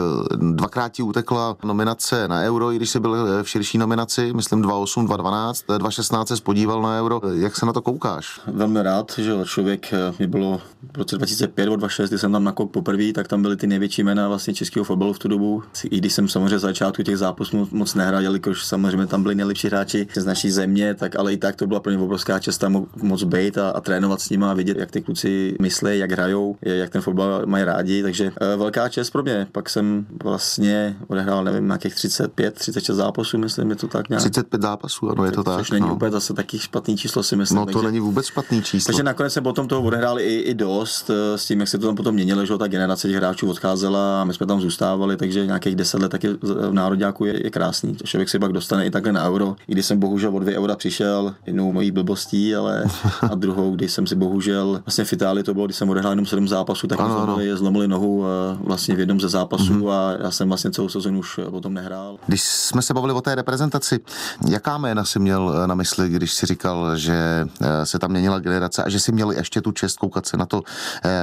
dvakrát 0.51 0.91
ti 0.91 1.03
utekla 1.03 1.57
nominace 1.63 2.27
na 2.27 2.41
Euro, 2.41 2.71
i 2.71 2.75
když 2.75 2.89
jsi 2.89 2.99
byl 2.99 3.43
v 3.43 3.49
širší 3.49 3.77
nominaci, 3.77 4.33
myslím 4.33 4.63
2.8, 4.63 5.07
2.12, 5.07 5.77
2.16 5.77 6.25
se 6.25 6.37
spodíval 6.37 6.81
na 6.81 6.99
Euro. 6.99 7.21
Jak 7.33 7.57
se 7.57 7.65
na 7.65 7.73
to 7.73 7.81
koukáš? 7.81 8.41
Velmi 8.47 8.83
rád, 8.83 9.11
že 9.17 9.33
člověk 9.45 9.93
mi 10.19 10.27
bylo 10.27 10.61
v 10.93 10.97
roce 10.97 11.17
2005 11.17 11.69
od 11.69 11.75
2006, 11.75 12.09
kdy 12.09 12.19
jsem 12.19 12.31
tam 12.31 12.43
nakok 12.43 12.71
poprvé, 12.71 13.13
tak 13.13 13.27
tam 13.27 13.41
byly 13.41 13.57
ty 13.57 13.67
největší 13.67 14.03
jména 14.03 14.27
vlastně 14.27 14.53
českého 14.53 14.83
fotbalu 14.83 15.13
v 15.13 15.19
tu 15.19 15.27
dobu. 15.27 15.63
I 15.91 15.97
když 15.97 16.13
jsem 16.13 16.27
samozřejmě 16.27 16.59
začátku 16.59 17.03
těch 17.03 17.17
zápasů 17.17 17.67
moc 17.71 17.95
nehrál, 17.95 18.21
jelikož 18.21 18.65
samozřejmě 18.65 19.07
tam 19.07 19.23
byli 19.23 19.35
nejlepší 19.35 19.67
hráči 19.67 20.07
z 20.15 20.25
naší 20.25 20.51
země, 20.51 20.93
tak 20.93 21.15
ale 21.15 21.33
i 21.33 21.37
tak 21.37 21.55
to 21.55 21.67
byla 21.67 21.79
pro 21.79 21.91
ně 21.91 21.97
obrovská 21.97 22.39
čest 22.39 22.57
tam 22.57 22.85
moc 23.01 23.23
být 23.23 23.57
a, 23.57 23.69
a 23.69 23.81
trénovat 23.81 24.21
s 24.21 24.29
nimi 24.29 24.45
a 24.45 24.53
vidět, 24.53 24.77
jak 24.77 24.91
ty 24.91 25.01
kluci 25.01 25.55
myslí, 25.61 25.99
jak 25.99 26.11
hrajou, 26.11 26.55
jak 26.61 26.89
ten 26.89 27.01
fotbal 27.01 27.41
mají 27.45 27.63
rádi. 27.63 28.03
Takže 28.03 28.31
e, 28.41 28.55
velká 28.55 28.89
čest 28.89 29.09
pro 29.09 29.23
mě. 29.23 29.47
Pak 29.51 29.69
jsem 29.69 30.05
vlastně 30.23 30.97
odehrál, 31.07 31.43
nevím, 31.43 31.65
nějakých 31.65 31.95
35, 31.95 32.53
36 32.53 32.97
zápasů, 32.97 33.37
myslím, 33.37 33.69
je 33.69 33.75
to 33.75 33.87
tak 33.87 34.09
nějak. 34.09 34.21
35 34.21 34.61
zápasů, 34.61 35.09
ano, 35.09 35.25
je 35.25 35.31
to 35.31 35.43
tak. 35.43 35.57
Což 35.57 35.71
není 35.71 35.87
no. 35.87 35.95
úplně 35.95 36.11
zase 36.11 36.33
taky 36.33 36.59
špatný 36.59 36.97
číslo, 36.97 37.23
si 37.23 37.35
myslím. 37.35 37.59
No 37.59 37.65
to 37.65 37.71
takže, 37.71 37.85
není 37.85 37.99
vůbec 37.99 38.25
špatný 38.25 38.61
číslo. 38.61 38.87
Takže 38.87 39.03
nakonec 39.03 39.33
se 39.33 39.41
potom 39.41 39.67
toho 39.67 39.81
odehráli 39.81 40.23
i, 40.23 40.39
i 40.39 40.53
dost 40.53 41.09
e, 41.09 41.37
s 41.37 41.45
tím, 41.45 41.59
jak 41.59 41.69
se 41.69 41.77
to 41.77 41.85
tam 41.85 41.95
potom 41.95 42.15
měnilo, 42.15 42.45
že 42.45 42.57
ta 42.57 42.67
generace 42.67 43.07
těch 43.07 43.17
hráčů 43.17 43.49
odcházela 43.49 44.21
a 44.21 44.23
my 44.23 44.33
jsme 44.33 44.45
tam 44.45 44.61
zůstávali, 44.61 45.17
takže 45.17 45.45
nějakých 45.45 45.75
10 45.77 46.01
let 46.01 46.09
taky 46.09 46.29
v 46.41 46.73
národňáku 46.73 47.25
je, 47.25 47.45
je 47.45 47.49
krásný. 47.49 47.95
Člověk 48.03 48.29
si 48.29 48.39
pak 48.39 48.51
dostane 48.51 48.85
i 48.85 48.91
takhle 48.91 49.11
na 49.11 49.27
euro. 49.27 49.55
I 49.67 49.71
když 49.71 49.85
jsem 49.85 49.99
bohužel 49.99 50.35
o 50.35 50.39
dvě 50.39 50.57
eura 50.57 50.75
přišel, 50.75 51.35
jednou 51.45 51.71
mojí 51.71 51.91
blbostí, 51.91 52.55
ale 52.55 52.83
a 53.31 53.35
druhou, 53.35 53.75
když 53.75 53.91
jsem 53.91 54.07
si 54.07 54.15
bohužel, 54.15 54.81
vlastně 54.85 55.03
v 55.05 55.13
Itálii 55.13 55.43
to 55.43 55.53
bylo, 55.53 55.65
když 55.65 55.77
jsem 55.77 55.89
odehrál 55.89 56.11
jenom 56.11 56.25
sedm 56.25 56.47
zápasů, 56.47 56.87
tak 56.87 56.99
ano, 56.99 57.13
zlomili, 57.13 57.57
zlomili 57.57 57.87
nohu 57.87 58.25
eh, 58.25 58.57
vlastně 58.59 58.95
v 58.95 58.99
jednom 58.99 59.19
ze 59.19 59.29
zápasů 59.29 59.73
mm-hmm. 59.73 59.89
a 59.91 60.23
já 60.23 60.31
jsem 60.31 60.47
vlastně 60.47 60.71
celou 60.71 60.89
sezonu 60.89 61.19
už 61.19 61.39
potom 61.49 61.73
nehrál. 61.73 62.17
Když 62.27 62.43
jsme 62.43 62.81
se 62.81 62.93
bavili 62.93 63.13
o 63.13 63.21
té 63.21 63.35
reprezentaci, 63.35 63.99
jaká 64.47 64.77
jména 64.77 65.05
si 65.05 65.19
měl 65.19 65.53
eh, 65.63 65.67
na 65.67 65.75
mysli, 65.75 66.09
když 66.09 66.33
si 66.33 66.45
říkal, 66.45 66.97
že 66.97 67.47
eh, 67.61 67.85
se 67.85 67.99
tam 67.99 68.11
měnila 68.11 68.39
generace 68.39 68.83
a 68.83 68.89
že 68.89 68.99
si 68.99 69.11
měli 69.11 69.35
ještě 69.35 69.61
tu 69.61 69.71
čest 69.71 69.97
koukat 69.97 70.25
se 70.25 70.37
na 70.37 70.45
to, 70.45 70.61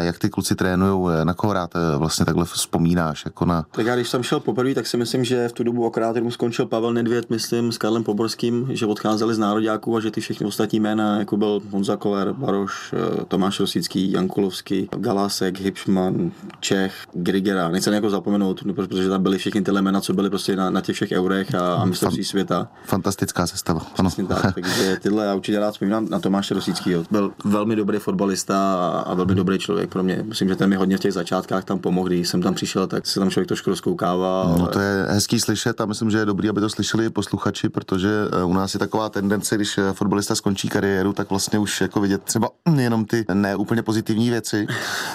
jak 0.00 0.18
ty 0.18 0.30
kluci 0.30 0.54
trénují, 0.54 1.10
na 1.24 1.34
koho 1.34 1.52
rád 1.52 1.70
vlastně 1.98 2.26
takhle 2.26 2.44
vzpomínáš? 2.44 3.24
Jako 3.24 3.44
na... 3.44 3.66
Tak 3.70 3.86
já 3.86 3.94
když 3.94 4.08
jsem 4.08 4.22
šel 4.22 4.40
poprvé, 4.44 4.74
tak 4.74 4.86
si 4.86 4.96
myslím, 4.96 5.24
že 5.24 5.48
v 5.48 5.52
tu 5.52 5.62
dobu 5.64 5.86
akorát 5.86 6.16
mu 6.16 6.30
skončil 6.30 6.66
Pavel 6.66 6.92
Nedvěd, 6.92 7.30
myslím, 7.30 7.72
s 7.72 7.78
Karlem 7.78 8.04
Poborským, 8.04 8.68
že 8.70 8.86
odcházeli 8.86 9.34
z 9.34 9.38
nároďáků 9.38 9.96
a 9.96 10.00
že 10.00 10.10
ty 10.10 10.20
všechny 10.20 10.46
ostatní 10.46 10.80
jména, 10.80 11.18
jako 11.18 11.36
byl 11.36 11.62
Honza 11.70 11.96
Koller, 11.96 12.32
Baroš, 12.32 12.94
eh, 12.94 13.24
Tomáš 13.28 13.60
Rosický, 13.60 14.12
Jankulovský, 14.12 14.88
Galásek, 14.96 15.60
Hipšman, 15.60 16.30
Čech, 16.60 16.94
Grigera, 17.12 17.68
nechci 17.68 17.90
jako 17.90 18.10
zapomenout, 18.10 18.62
protože 18.74 19.08
tam 19.08 19.22
byly 19.22 19.38
všechny 19.38 19.62
ty 19.62 19.72
jména, 19.72 20.00
co 20.00 20.12
byly 20.12 20.30
prostě 20.30 20.56
na, 20.56 20.70
na 20.70 20.80
těch 20.80 20.94
všech 20.94 21.12
eurech 21.12 21.54
a, 21.54 21.74
a 21.74 21.84
mistrovství 21.84 22.24
světa. 22.24 22.68
Fantastická 22.84 23.46
sestava. 23.46 23.86
Ano. 23.98 24.10
tak, 24.28 24.54
takže 24.54 24.96
tyhle 25.02 25.24
já 25.24 25.34
určitě 25.34 25.60
rád 25.60 25.70
vzpomínám 25.70 26.08
na 26.10 26.18
Tomáše 26.18 26.54
Rosického. 26.54 27.04
Byl 27.10 27.32
velmi 27.44 27.76
dobrý 27.76 27.98
fotbalista 27.98 28.74
a, 28.74 29.00
a 29.00 29.14
velmi 29.14 29.34
dobrý 29.34 29.58
člověk 29.58 29.90
pro 29.90 30.02
mě. 30.02 30.24
Myslím, 30.28 30.48
že 30.48 30.56
ten 30.56 30.70
mi 30.70 30.76
hodně 30.76 30.96
v 30.96 31.00
těch 31.00 31.12
začátkách 31.12 31.64
tam 31.64 31.78
pomohl, 31.78 32.08
když 32.08 32.28
jsem 32.28 32.42
tam 32.42 32.54
přišel, 32.54 32.86
tak 32.86 33.06
se 33.06 33.20
tam 33.20 33.30
člověk 33.30 33.48
trošku 33.48 33.70
rozkoukává. 33.70 34.33
No 34.58 34.66
to 34.66 34.80
je 34.80 35.06
hezký 35.08 35.40
slyšet 35.40 35.80
a 35.80 35.86
myslím, 35.86 36.10
že 36.10 36.18
je 36.18 36.26
dobrý, 36.26 36.48
aby 36.48 36.60
to 36.60 36.70
slyšeli 36.70 37.06
i 37.06 37.10
posluchači, 37.10 37.68
protože 37.68 38.10
eh, 38.32 38.44
u 38.44 38.52
nás 38.52 38.74
je 38.74 38.78
taková 38.80 39.08
tendence, 39.08 39.56
když 39.56 39.78
eh, 39.78 39.92
fotbalista 39.92 40.34
skončí 40.34 40.68
kariéru, 40.68 41.12
tak 41.12 41.30
vlastně 41.30 41.58
už 41.58 41.80
jako 41.80 42.00
vidět 42.00 42.22
třeba 42.22 42.48
jenom 42.78 43.04
ty 43.04 43.24
neúplně 43.34 43.82
pozitivní 43.82 44.30
věci. 44.30 44.66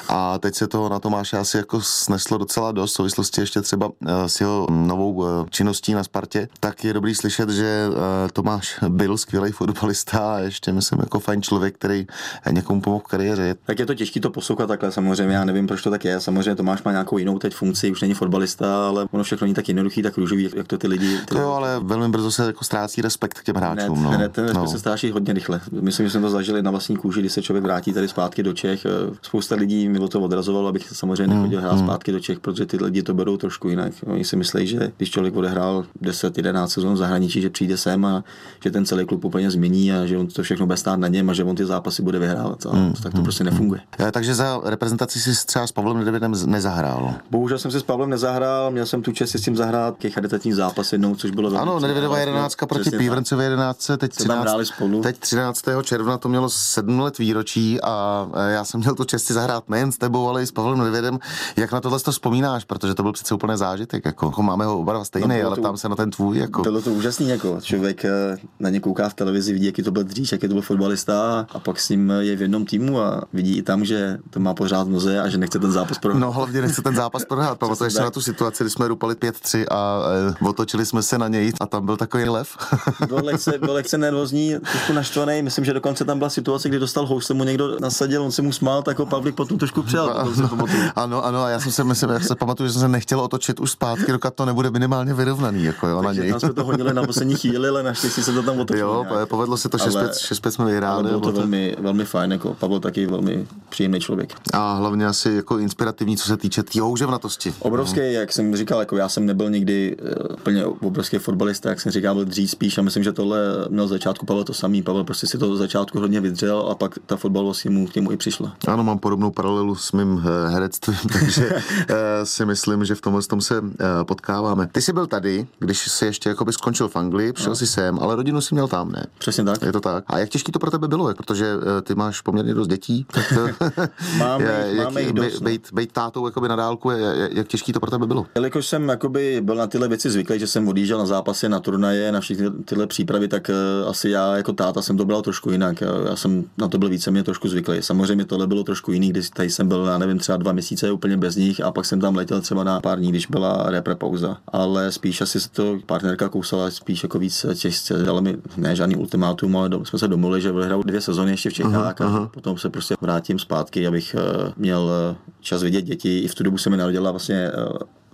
A 0.09 0.37
teď 0.37 0.55
se 0.55 0.67
to 0.67 0.89
na 0.89 0.99
Tomáše 0.99 1.37
asi 1.37 1.57
jako 1.57 1.81
sneslo 1.81 2.37
docela 2.37 2.71
dost 2.71 2.91
v 2.91 2.95
souvislosti 2.95 3.41
ještě 3.41 3.61
třeba 3.61 3.89
eh, 4.07 4.29
s 4.29 4.41
jeho 4.41 4.67
novou 4.69 5.25
činností 5.49 5.93
na 5.93 6.03
Spartě. 6.03 6.47
Tak 6.59 6.83
je 6.83 6.93
dobrý 6.93 7.15
slyšet, 7.15 7.49
že 7.49 7.87
Tomáš 8.33 8.79
byl 8.89 9.17
skvělý 9.17 9.51
fotbalista 9.51 10.35
a 10.35 10.39
ještě 10.39 10.71
myslím 10.73 10.99
jako 10.99 11.19
fajn 11.19 11.41
člověk, 11.41 11.75
který 11.75 12.07
někomu 12.51 12.81
pomohl 12.81 13.03
v 13.05 13.07
kariéře. 13.07 13.55
Tak 13.65 13.79
je 13.79 13.85
to 13.85 13.95
těžké 13.95 14.19
to 14.19 14.29
poslouchat 14.29 14.67
takhle, 14.67 14.91
samozřejmě. 14.91 15.35
Já 15.35 15.45
nevím, 15.45 15.67
proč 15.67 15.81
to 15.81 15.89
tak 15.89 16.05
je. 16.05 16.19
Samozřejmě 16.19 16.55
Tomáš 16.55 16.83
má 16.83 16.91
nějakou 16.91 17.17
jinou 17.17 17.39
teď 17.39 17.53
funkci, 17.53 17.91
už 17.91 18.01
není 18.01 18.13
fotbalista, 18.13 18.87
ale 18.87 19.07
ono 19.11 19.23
všechno 19.23 19.45
není 19.45 19.53
tak 19.53 19.67
jednoduchý, 19.67 20.01
tak 20.01 20.17
růžový, 20.17 20.49
jak 20.55 20.67
to 20.67 20.77
ty 20.77 20.87
lidi. 20.87 21.17
Ty... 21.17 21.25
To 21.25 21.39
jo, 21.39 21.51
ale 21.51 21.79
velmi 21.83 22.09
brzo 22.09 22.31
se 22.31 22.45
jako 22.45 22.63
ztrácí 22.63 23.01
respekt 23.01 23.39
k 23.39 23.43
těm 23.43 23.55
hráčům. 23.55 24.03
Ne, 24.03 24.11
no. 24.11 24.17
ne 24.17 24.29
ten 24.29 24.43
respekt 24.43 24.63
no. 24.63 24.67
se 24.67 24.79
ztrácí 24.79 25.11
hodně 25.11 25.33
rychle. 25.33 25.61
Myslím, 25.81 26.05
že 26.05 26.11
jsme 26.11 26.21
to 26.21 26.29
zažili 26.29 26.61
na 26.61 26.71
vlastní 26.71 26.97
kůži, 26.97 27.19
když 27.19 27.31
se 27.31 27.41
člověk 27.41 27.63
vrátí 27.63 27.93
tady 27.93 28.07
zpátky 28.07 28.43
do 28.43 28.53
Čech. 28.53 28.85
Eh, 28.85 28.89
spousta 29.21 29.55
lidí 29.55 29.89
mi 29.89 29.99
to 30.07 30.21
odrazovalo, 30.21 30.67
abych 30.67 30.89
samozřejmě 30.89 31.33
mm, 31.33 31.39
nechodil 31.39 31.61
hrát 31.61 31.73
mm. 31.73 31.79
zpátky 31.79 32.11
do 32.11 32.19
Čech, 32.19 32.39
protože 32.39 32.65
ty 32.65 32.77
lidi 32.83 33.03
to 33.03 33.13
berou 33.13 33.37
trošku 33.37 33.69
jinak. 33.69 33.93
Oni 34.05 34.25
si 34.25 34.35
myslí, 34.35 34.67
že 34.67 34.91
když 34.97 35.11
člověk 35.11 35.35
odehrál 35.35 35.85
10-11 36.01 36.67
sezon 36.67 36.93
v 36.93 36.97
zahraničí, 36.97 37.41
že 37.41 37.49
přijde 37.49 37.77
sem 37.77 38.05
a 38.05 38.23
že 38.63 38.71
ten 38.71 38.85
celý 38.85 39.05
klub 39.05 39.25
úplně 39.25 39.51
změní 39.51 39.93
a 39.93 40.05
že 40.05 40.17
on 40.17 40.27
to 40.27 40.43
všechno 40.43 40.65
bude 40.65 40.77
stát 40.77 40.99
na 40.99 41.07
něm 41.07 41.29
a 41.29 41.33
že 41.33 41.43
on 41.43 41.55
ty 41.55 41.65
zápasy 41.65 42.03
bude 42.03 42.19
vyhrávat. 42.19 42.65
A 42.65 42.75
mm, 42.75 42.93
tak 42.93 43.11
to 43.11 43.17
mm, 43.17 43.23
prostě 43.23 43.43
nefunguje. 43.43 43.81
Mm. 43.99 44.11
Takže 44.11 44.35
za 44.35 44.61
reprezentaci 44.63 45.19
si 45.19 45.45
třeba 45.45 45.67
s 45.67 45.71
Pavlem 45.71 45.97
Nedvědem 45.97 46.33
nezahrál. 46.45 47.13
Bohužel 47.31 47.59
jsem 47.59 47.71
si 47.71 47.79
s 47.79 47.83
Pavlem 47.83 48.09
nezahrál, 48.09 48.71
měl 48.71 48.85
jsem 48.85 48.98
tu 49.01 49.11
čest 49.11 49.29
si 49.29 49.39
s 49.39 49.41
tím 49.41 49.55
zahrát 49.55 49.97
těch 49.97 50.13
charitativní 50.13 50.53
zápas 50.53 50.91
jednou, 50.91 51.15
což 51.15 51.31
bylo 51.31 51.61
Ano, 51.61 51.79
Nedvědová 51.79 52.19
jedenáctka 52.19 52.65
proti 52.65 52.91
Pívrncové 52.91 53.43
jedenáctce, 53.43 53.97
teď 53.97 54.11
13, 54.11 54.49
spolu. 54.63 55.01
teď 55.01 55.19
13. 55.19 55.61
června 55.83 56.17
to 56.17 56.29
mělo 56.29 56.49
sedm 56.49 56.99
let 56.99 57.17
výročí 57.17 57.81
a 57.81 58.27
e, 58.33 58.51
já 58.51 58.65
jsem 58.65 58.79
měl 58.79 58.95
tu 58.95 59.03
čest 59.03 59.23
si 59.23 59.33
zahrát 59.33 59.69
nejen 59.69 59.91
s 59.91 59.97
tebou, 59.97 60.29
ale 60.29 60.43
i 60.43 60.47
s 60.47 60.51
Pavlem 60.51 60.79
Nedvědem. 60.79 61.19
Jak 61.55 61.71
na 61.71 61.81
tohle 61.81 61.99
to 61.99 62.11
vzpomínáš, 62.11 62.65
protože 62.65 62.93
to 62.93 63.03
byl 63.03 63.13
přece 63.13 63.35
úplně 63.35 63.57
zážitek, 63.57 64.05
jako, 64.05 64.25
jako 64.25 64.43
máme 64.43 64.65
ho 64.65 64.79
oba 64.79 65.05
stejný, 65.05 65.39
no, 65.41 65.47
ale 65.47 65.55
to, 65.55 65.61
tam 65.61 65.77
se 65.77 65.89
na 65.89 65.95
ten 65.95 66.11
tvůj. 66.11 66.37
Jako. 66.37 66.61
Bylo 66.61 66.81
to 66.81 66.91
úžasný, 66.91 67.29
jako 67.29 67.61
člověk 67.61 68.05
e, 68.05 68.37
na 68.59 68.69
ně 68.69 68.79
kouká 68.79 69.09
v 69.09 69.13
televizi, 69.13 69.53
vidí, 69.53 69.65
jaký 69.65 69.83
to 69.83 69.91
byl 69.91 70.03
dřív, 70.03 70.31
jaký 70.31 70.47
to 70.47 70.53
byl 70.53 70.61
fotbalista 70.61 71.47
a 71.51 71.59
pak 71.59 71.79
s 71.79 71.89
ním 71.89 72.13
je 72.19 72.35
v 72.35 72.41
jednom 72.41 72.65
týmu 72.65 72.99
a 72.99 73.21
vidí 73.33 73.57
i 73.57 73.61
tam, 73.61 73.85
že 73.85 74.17
to 74.29 74.39
má 74.39 74.53
pořád 74.53 74.87
noze 74.87 75.21
a 75.21 75.29
že 75.29 75.37
nechce 75.37 75.59
ten 75.59 75.71
zápas 75.71 75.97
prohrát. 75.97 76.21
No 76.21 76.31
hlavně 76.31 76.61
nechce 76.61 76.81
ten 76.81 76.95
zápas 76.95 77.25
prohrát. 77.25 77.59
Pamatuješ 77.59 77.93
se 77.93 78.01
na 78.01 78.11
tu 78.11 78.21
situaci, 78.21 78.63
kdy 78.63 78.69
jsme 78.69 78.78
rupali 78.87 79.15
5-3 79.15 79.65
a 79.71 80.01
e, 80.41 80.45
otočili 80.49 80.85
jsme 80.85 81.03
se 81.03 81.17
na 81.17 81.27
něj 81.27 81.53
a 81.61 81.65
tam 81.65 81.85
byl 81.85 81.97
takový 81.97 82.23
lev. 82.23 82.57
byl 83.07 83.19
lehce, 83.23 83.57
byl 83.57 83.73
lehce 83.73 83.97
nervózní, 83.97 84.55
trošku 84.71 84.93
naštvaný. 84.93 85.41
Myslím, 85.41 85.65
že 85.65 85.73
dokonce 85.73 86.05
tam 86.05 86.17
byla 86.17 86.29
situace, 86.29 86.69
kdy 86.69 86.79
dostal 86.79 87.05
houš, 87.05 87.25
se 87.25 87.33
mu 87.33 87.43
někdo 87.43 87.79
nasadil, 87.79 88.23
on 88.23 88.31
se 88.31 88.41
mu 88.41 88.51
smál, 88.51 88.81
tak 88.81 88.99
ho 88.99 89.05
Pavlik 89.05 89.35
potom 89.35 89.57
trošku 89.57 89.83
přijal. 89.83 90.09
Ano, 90.09 90.65
ano, 90.95 91.25
ano, 91.25 91.43
a 91.43 91.49
já 91.49 91.59
jsem 91.59 91.71
se 91.71 91.83
myslím, 91.83 92.09
já 92.09 92.19
se 92.19 92.35
pamatuju, 92.35 92.67
že 92.67 92.73
jsem 92.73 92.79
se 92.79 92.87
nechtěl 92.87 93.19
otočit 93.19 93.59
už 93.59 93.71
zpátky, 93.71 94.11
dokud 94.11 94.33
to 94.33 94.45
nebude 94.45 94.71
minimálně 94.71 95.13
vyrovnaný. 95.13 95.63
Jako 95.63 95.87
jo, 95.87 96.01
na 96.01 96.13
něj. 96.13 96.31
Tam 96.31 96.39
jsme 96.39 96.53
to 96.53 96.63
hodili 96.63 96.93
na 96.93 97.03
poslední 97.03 97.35
chvíli, 97.35 97.69
ale 97.69 97.83
naštěstí 97.83 98.23
se 98.23 98.33
to 98.33 98.43
tam 98.43 98.59
otočilo. 98.59 98.93
Jo, 98.93 99.05
nějak. 99.11 99.29
povedlo 99.29 99.57
se 99.57 99.69
to 99.69 99.77
6-5 99.77 100.49
jsme 100.49 100.65
vyhráli. 100.65 101.09
Bylo 101.09 101.19
to 101.19 101.31
velmi, 101.31 101.75
velmi 101.79 102.05
fajn, 102.05 102.31
jako 102.31 102.53
Pavel 102.53 102.79
taky 102.79 103.05
velmi 103.05 103.47
příjemný 103.69 103.99
člověk. 103.99 104.33
A 104.53 104.73
hlavně 104.73 105.07
asi 105.07 105.29
jako 105.29 105.57
inspirativní, 105.57 106.17
co 106.17 106.27
se 106.27 106.37
týče 106.37 106.63
té 106.63 106.81
houževnatosti. 106.81 107.53
Obrovský, 107.59 107.99
no. 107.99 108.05
jak 108.05 108.33
jsem 108.33 108.55
říkal, 108.55 108.68
jako 108.75 108.97
já 108.97 109.09
jsem 109.09 109.25
nebyl 109.25 109.49
nikdy 109.49 109.97
uh, 109.97 110.35
plně 110.35 110.65
obrovský 110.65 111.17
fotbalista, 111.17 111.69
jak 111.69 111.81
jsem 111.81 111.91
říkal, 111.91 112.15
byl 112.15 112.25
dřív 112.25 112.51
spíš 112.51 112.77
a 112.77 112.81
myslím, 112.81 113.03
že 113.03 113.11
tohle 113.11 113.39
měl 113.69 113.87
začátku 113.87 114.25
Pavel 114.25 114.43
to 114.43 114.53
samý. 114.53 114.81
Pavel 114.81 115.03
prostě 115.03 115.27
si 115.27 115.37
to 115.37 115.55
začátku 115.55 115.99
hodně 115.99 116.21
vydřel 116.21 116.59
a 116.71 116.75
pak 116.75 116.99
ta 117.05 117.17
fotbalovost 117.17 117.65
mu 117.65 117.87
k 117.87 117.95
němu 117.95 118.11
i 118.11 118.17
přišla. 118.17 118.55
Ano, 118.67 118.83
mám 118.83 118.99
podobnou 118.99 119.31
paralelu 119.31 119.75
s 119.75 119.91
mým 119.91 120.23
eh, 120.25 120.49
herectvím, 120.49 120.97
takže 121.13 121.49
eh, 121.89 122.25
si 122.25 122.45
myslím, 122.45 122.85
že 122.85 122.95
v 122.95 123.01
tomhle 123.01 123.21
tom 123.21 123.41
se 123.41 123.61
potkáváme. 124.03 124.67
Ty 124.71 124.81
jsi 124.81 124.93
byl 124.93 125.07
tady, 125.07 125.47
když 125.59 125.79
jsi 125.79 126.05
ještě 126.05 126.29
jakoby 126.29 126.53
skončil 126.53 126.87
v 126.87 126.95
Anglii, 126.95 127.33
přišel 127.33 127.51
no. 127.51 127.55
si 127.55 127.67
sem, 127.67 127.99
ale 127.99 128.15
rodinu 128.15 128.41
si 128.41 128.55
měl 128.55 128.67
tam, 128.67 128.91
ne? 128.91 129.03
Přesně 129.17 129.43
tak. 129.43 129.61
Je 129.61 129.71
to 129.71 129.81
tak. 129.81 130.03
A 130.07 130.19
jak 130.19 130.29
těžký 130.29 130.51
to 130.51 130.59
pro 130.59 130.71
tebe 130.71 130.87
bylo, 130.87 131.13
protože 131.13 131.53
ty 131.83 131.95
máš 131.95 132.21
poměrně 132.21 132.53
dost 132.53 132.67
dětí, 132.67 133.05
tak 133.11 133.33
máme, 134.17 134.67
jich, 134.69 134.79
máme 134.83 135.01
jich 135.01 135.13
dost, 135.13 135.41
být, 135.41 135.67
no. 135.71 135.75
být 135.75 135.91
tátou 135.91 136.25
jakoby 136.25 136.47
na 136.47 136.55
dálku, 136.55 136.89
jak 137.31 137.47
těžký 137.47 137.73
to 137.73 137.79
pro 137.79 137.91
tebe 137.91 138.07
bylo? 138.07 138.25
Jelikož 138.35 138.58
jsem 138.67 138.89
jakoby 138.89 139.41
byl 139.41 139.55
na 139.55 139.67
tyhle 139.67 139.87
věci 139.87 140.09
zvyklý, 140.09 140.39
že 140.39 140.47
jsem 140.47 140.67
odjížděl 140.67 140.97
na 140.97 141.05
zápasy, 141.05 141.49
na 141.49 141.59
turnaje, 141.59 142.11
na 142.11 142.19
všechny 142.19 142.49
tyhle 142.65 142.87
přípravy, 142.87 143.27
tak 143.27 143.49
uh, 143.49 143.89
asi 143.89 144.09
já 144.09 144.37
jako 144.37 144.53
táta 144.53 144.81
jsem 144.81 144.97
to 144.97 145.05
bral 145.05 145.21
trošku 145.21 145.51
jinak. 145.51 145.83
Já 146.09 146.15
jsem 146.15 146.43
na 146.57 146.67
to 146.67 146.77
byl 146.77 146.89
více 146.89 147.11
mě 147.11 147.23
trošku 147.23 147.47
zvyklý. 147.47 147.77
Samozřejmě 147.81 148.25
tohle 148.25 148.47
bylo 148.47 148.63
trošku 148.63 148.91
jiný, 148.91 149.09
když 149.09 149.29
tady 149.29 149.49
jsem 149.49 149.67
byl, 149.67 149.85
já 149.85 149.97
nevím, 149.97 150.17
třeba 150.17 150.37
dva 150.37 150.51
měsíce 150.51 150.91
úplně 150.91 151.17
bez 151.17 151.35
nich 151.35 151.61
a 151.61 151.71
pak 151.71 151.85
jsem 151.85 152.01
tam 152.01 152.15
letěl 152.15 152.41
třeba 152.41 152.63
na 152.63 152.79
pár 152.79 152.99
dní, 152.99 153.09
když 153.09 153.27
byla 153.27 153.65
repre 153.69 153.95
pauza. 153.95 154.37
Ale 154.47 154.91
spíš 154.91 155.21
asi 155.21 155.39
se 155.39 155.49
to 155.49 155.77
partnerka 155.85 156.29
kousala 156.29 156.71
spíš 156.71 157.03
jako 157.03 157.19
víc 157.19 157.45
těžce. 157.55 157.93
Dala 158.03 158.21
mi 158.21 158.37
ne 158.57 158.75
žádný 158.75 158.95
ultimátum, 158.95 159.57
ale 159.57 159.69
jsme 159.83 159.99
se 159.99 160.07
domluvili, 160.07 160.41
že 160.41 160.51
hraju 160.51 160.83
dvě 160.83 161.01
sezóny 161.01 161.31
ještě 161.31 161.49
v 161.49 161.53
Čechách 161.53 161.95
uh-huh, 161.95 162.23
a 162.23 162.27
potom 162.27 162.57
se 162.57 162.69
prostě 162.69 162.95
vrátím 163.01 163.39
zpátky, 163.39 163.87
abych 163.87 164.15
uh, 164.15 164.51
měl 164.57 164.91
čas 165.39 165.63
vidět 165.63 165.81
děti. 165.81 166.19
I 166.19 166.27
v 166.27 166.35
tu 166.35 166.43
dobu 166.43 166.57
se 166.57 166.69
mi 166.69 166.77
narodila 166.77 167.11
vlastně 167.11 167.51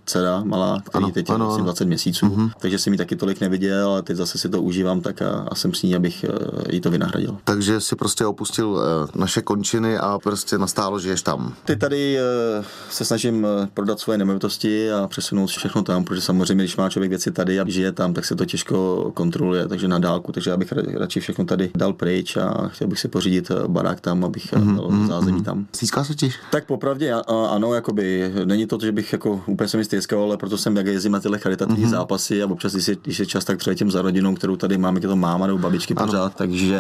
dcera 0.06 0.42
malá, 0.44 0.82
který 0.90 1.04
Ano, 1.06 1.14
teď 1.14 1.30
je 1.30 1.36
ano, 1.36 1.52
ano. 1.54 1.64
20 1.64 1.86
měsíců, 1.86 2.52
takže 2.60 2.80
jsem 2.80 2.92
mi 2.92 2.98
taky 2.98 3.16
tolik 3.16 3.42
neviděl, 3.42 3.90
ale 3.90 4.02
teď 4.02 4.18
zase 4.18 4.38
si 4.38 4.50
to 4.50 4.62
užívám 4.62 5.02
tak 5.02 5.22
a, 5.22 5.46
a 5.52 5.56
jsem 5.56 5.74
s 5.74 5.84
ní, 5.84 5.96
abych 5.96 6.24
eh, 6.24 6.30
jí 6.76 6.82
to 6.82 6.92
vynahradil. 6.92 7.38
Takže 7.44 7.82
si 7.82 7.96
prostě 7.96 8.26
opustil 8.26 8.82
eh, 8.82 9.12
naše 9.20 9.42
končiny 9.42 9.98
a 9.98 10.20
prostě 10.20 10.58
nastálo, 10.58 11.00
žiješ 11.00 11.22
tam. 11.22 11.54
Teď 11.66 11.80
tady 11.80 12.18
eh, 12.18 12.64
se 12.90 13.06
snažím 13.06 13.48
prodat 13.74 14.00
svoje 14.00 14.18
nemovitosti 14.18 14.92
a 14.92 15.08
přesunout 15.08 15.48
si 15.48 15.60
všechno 15.60 15.82
tam, 15.84 16.04
protože 16.04 16.22
samozřejmě, 16.22 16.64
když 16.64 16.78
má 16.78 16.90
člověk 16.90 17.10
věci 17.10 17.32
tady 17.32 17.60
a 17.60 17.66
žije 17.70 17.92
tam, 17.92 18.14
tak 18.14 18.26
se 18.26 18.36
to 18.36 18.46
těžko 18.46 19.12
kontroluje, 19.14 19.68
takže 19.68 19.88
na 19.88 20.00
dálku, 20.00 20.32
takže 20.32 20.50
já 20.50 20.58
bych 20.58 20.72
ra- 20.74 20.98
radši 20.98 21.20
všechno 21.20 21.46
tady 21.46 21.72
dal 21.76 21.94
pryč 21.94 22.38
a 22.38 22.68
chtěl 22.68 22.88
bych 22.88 23.00
si 23.00 23.08
pořídit 23.08 23.52
barák 23.68 24.02
tam, 24.02 24.26
abych 24.26 24.54
mm-hmm, 24.54 24.92
měl 24.92 25.08
zázemí 25.08 25.44
tam. 25.44 25.66
Stýská 25.76 26.04
se 26.04 26.16
ti? 26.16 26.32
Tak 26.52 26.66
popravdě 26.66 27.14
a- 27.14 27.20
a- 27.20 27.48
ano, 27.48 27.74
jakoby, 27.74 28.34
není 28.46 28.68
to, 28.68 28.78
že 28.82 28.92
bych 28.92 29.14
jako 29.14 29.42
úplně 29.48 29.68
jsem 29.68 29.78
mi 29.78 29.86
stýskal, 30.02 30.24
ale 30.24 30.38
proto 30.38 30.58
jsem 30.58 30.76
jak 30.78 30.86
jezdím 30.86 31.12
na 31.12 31.20
tyhle 31.20 31.38
charitativní 31.38 31.86
mm-hmm. 31.86 31.90
zápasy 31.90 32.44
a 32.44 32.46
občas, 32.46 32.74
když 32.74 32.88
je, 32.88 32.96
když 33.04 33.20
je 33.20 33.26
čas, 33.26 33.46
tak 33.46 33.58
přiletím 33.58 33.92
za 33.92 34.02
rodinou, 34.02 34.36
kterou 34.36 34.56
tady 34.56 34.78
mám, 34.78 34.96
jak 34.96 35.04
je 35.04 35.10
to 35.10 35.16
máma 35.16 35.48
nebo 35.48 35.60
babičky 35.60 35.94
pořád, 35.96 36.36
takže, 36.36 36.80